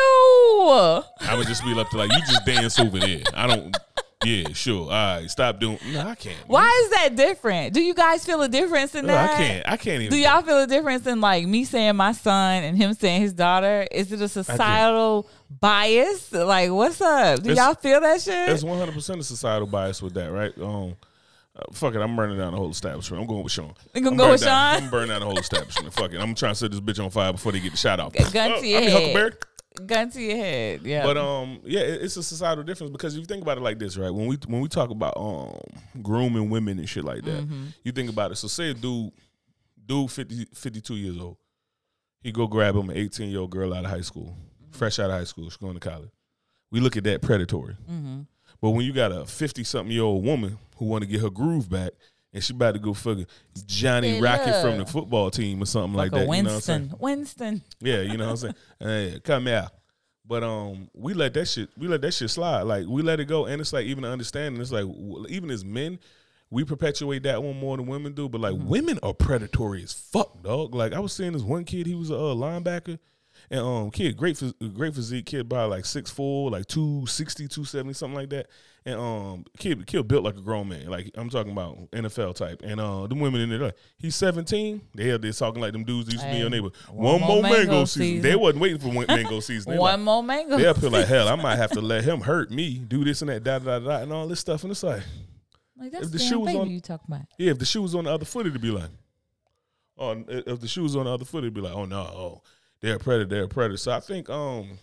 [1.21, 3.23] I would just be up to like, you just dance over there.
[3.35, 3.77] I don't.
[4.25, 4.83] Yeah, sure.
[4.85, 5.79] All right, stop doing.
[5.93, 6.37] No, I can't.
[6.39, 6.47] man.
[6.47, 7.75] Why is that different?
[7.75, 9.31] Do you guys feel a difference in No, that?
[9.31, 9.69] I can't.
[9.69, 10.11] I can't even.
[10.13, 13.33] Do y'all feel a difference in like me saying my son and him saying his
[13.33, 13.87] daughter?
[13.91, 15.29] Is it a societal
[15.61, 16.33] bias?
[16.33, 17.43] Like, what's up?
[17.43, 18.47] Do It's- y'all feel that shit?
[18.47, 20.53] There's 100 percent of societal bias with that, right?
[20.59, 20.97] Um,
[21.57, 23.23] uh, fuck it, I'm burning down the whole establishment.
[23.23, 23.75] I'm going with Sean.
[23.95, 24.85] You gonna I'm go with down- Sean?
[24.85, 25.93] I'm burning down the whole establishment.
[25.95, 28.01] fuck it, I'm trying to set this bitch on fire before they get the shot
[28.01, 28.13] out.
[28.13, 28.93] Gun to your I mean, head.
[28.93, 29.33] Huckleberry.
[29.87, 30.83] Gun to your head.
[30.85, 31.03] Yeah.
[31.05, 33.97] But um, yeah, it's a societal difference because if you think about it like this,
[33.97, 34.11] right?
[34.13, 35.59] When we when we talk about um
[36.03, 37.65] grooming women and shit like that, Mm-hmm.
[37.83, 38.37] you think about it.
[38.37, 39.11] So say a dude,
[39.85, 41.39] dude 50, 52 years old,
[42.21, 44.37] he go grab him an eighteen year old girl out of high school,
[44.71, 46.11] fresh out of high school, she's going to college.
[46.71, 47.77] We look at that predatory.
[47.91, 48.21] Mm-hmm.
[48.63, 51.31] But when you got a fifty something year old woman who want to get her
[51.31, 51.91] groove back.
[52.35, 53.27] And she about to go fucking
[53.65, 56.31] Johnny Hey, Rocket from the football team or something like, like that.
[56.33, 56.93] a You know what I'm saying?
[56.99, 57.61] Winston.
[57.61, 57.63] Winston.
[57.81, 58.37] Yeah, you know what I'm
[58.81, 59.13] saying?
[59.13, 59.69] Hey, come here.
[60.27, 62.63] But um, we let that shit, we let that shit slide.
[62.63, 64.61] Like we let it go, and it's like even understanding.
[64.61, 64.87] It's like
[65.29, 65.99] even as men,
[66.51, 68.29] we perpetuate that one more than women do.
[68.29, 70.75] But like women are predatory as fuck, dog.
[70.75, 72.99] Like I was seeing this one kid, he was a uh, linebacker,
[73.51, 77.93] and um, kid, great, phys- great physique, kid, by like six 6'4", like 260, 270,
[77.93, 78.47] something like that.
[78.87, 80.89] And um, kid, kid built like a grown man.
[80.89, 82.61] Like I'm talking about NFL type.
[82.63, 84.81] And uh, the women in there, like he's 17.
[84.95, 86.69] They are they talking like them dudes used to be in your neighbor.
[86.91, 88.03] one One, more mango, mango season.
[88.03, 88.23] season.
[88.23, 89.73] They wasn't waiting for one mango season.
[89.73, 90.59] They One like, more mango.
[90.59, 91.29] they up here like hell.
[91.29, 93.87] I might have to let him hurt me, do this and that, da da da,
[93.87, 94.65] da and all this stuff.
[94.65, 95.03] And it's like,
[95.79, 97.23] Like that's if the shoe was on- you talking about.
[97.39, 98.91] yeah, if the shoe was on the other foot, it'd be like,
[99.97, 102.43] oh, if the shoe was on the other foot, it'd be like, oh no, oh,
[102.83, 103.79] they're a predator, they're a predator.
[103.79, 104.79] So I think, um,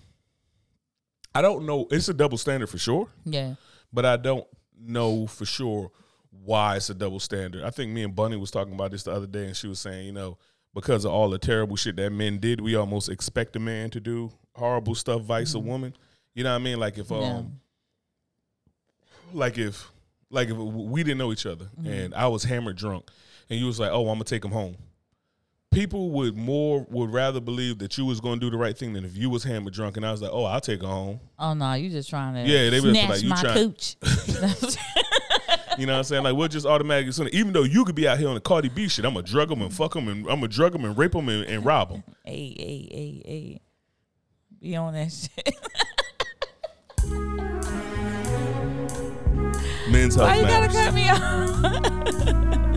[1.35, 1.87] I don't know.
[1.91, 3.53] It's a double standard for sure, Yeah.
[3.93, 4.45] But I don't
[4.79, 5.91] know for sure
[6.43, 7.63] why it's a double standard.
[7.63, 9.79] I think me and Bunny was talking about this the other day, and she was
[9.79, 10.37] saying, you know,
[10.73, 13.99] because of all the terrible shit that men did, we almost expect a man to
[13.99, 15.93] do horrible stuff vice a woman.
[16.33, 16.79] You know what I mean?
[16.79, 17.41] Like if um, Yeah.
[19.33, 19.91] like if
[20.29, 23.09] like if we didn't know each other and I was hammered drunk
[23.49, 24.77] and you was like, "Oh, I'm gonna take him home."
[25.71, 29.05] People would more would rather believe that you was gonna do the right thing than
[29.05, 31.53] if you was hammered drunk and I was like, "Oh, I'll take her home." Oh
[31.53, 33.95] no, you just trying to Yeah, they snatch like, you my trying- cooch.
[35.77, 36.23] You know what I'm saying?
[36.23, 38.89] Like we'll just automatically even though you could be out here on the Cardi B
[38.89, 41.13] shit, I'm gonna drug them and fuck them and I'm gonna drug them and rape
[41.13, 42.03] them and, and rob them.
[42.25, 43.61] hey, hey, hey, hey.
[44.59, 45.55] Be on that shit.
[49.89, 52.67] Men's health Why you gotta cut me off?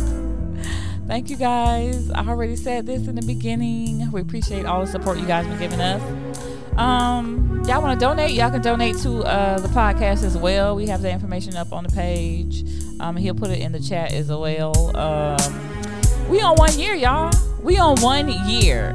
[1.06, 2.10] Thank you guys.
[2.10, 4.10] I already said this in the beginning.
[4.10, 6.02] We appreciate all the support you guys been giving us.
[6.78, 8.32] Um, y'all want to donate?
[8.32, 10.74] Y'all can donate to uh, the podcast as well.
[10.74, 12.64] We have the information up on the page.
[13.00, 14.96] Um, he'll put it in the chat as well.
[14.96, 15.38] Um,
[16.28, 17.32] we on one year, y'all.
[17.62, 18.94] We on one year.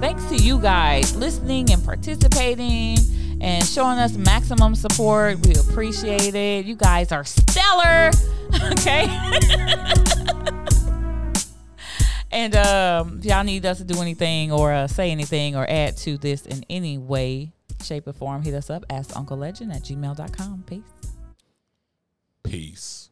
[0.00, 2.96] Thanks to you guys listening and participating
[3.40, 5.46] and showing us maximum support.
[5.46, 6.64] We appreciate it.
[6.64, 8.10] You guys are stellar.
[8.72, 9.06] Okay.
[12.32, 15.96] and um, if y'all need us to do anything or uh, say anything or add
[15.98, 17.52] to this in any way,
[17.82, 18.84] shape, or form, hit us up.
[18.90, 20.64] Ask Uncle Legend at gmail.com.
[20.66, 20.82] Peace.
[22.42, 23.10] Peace.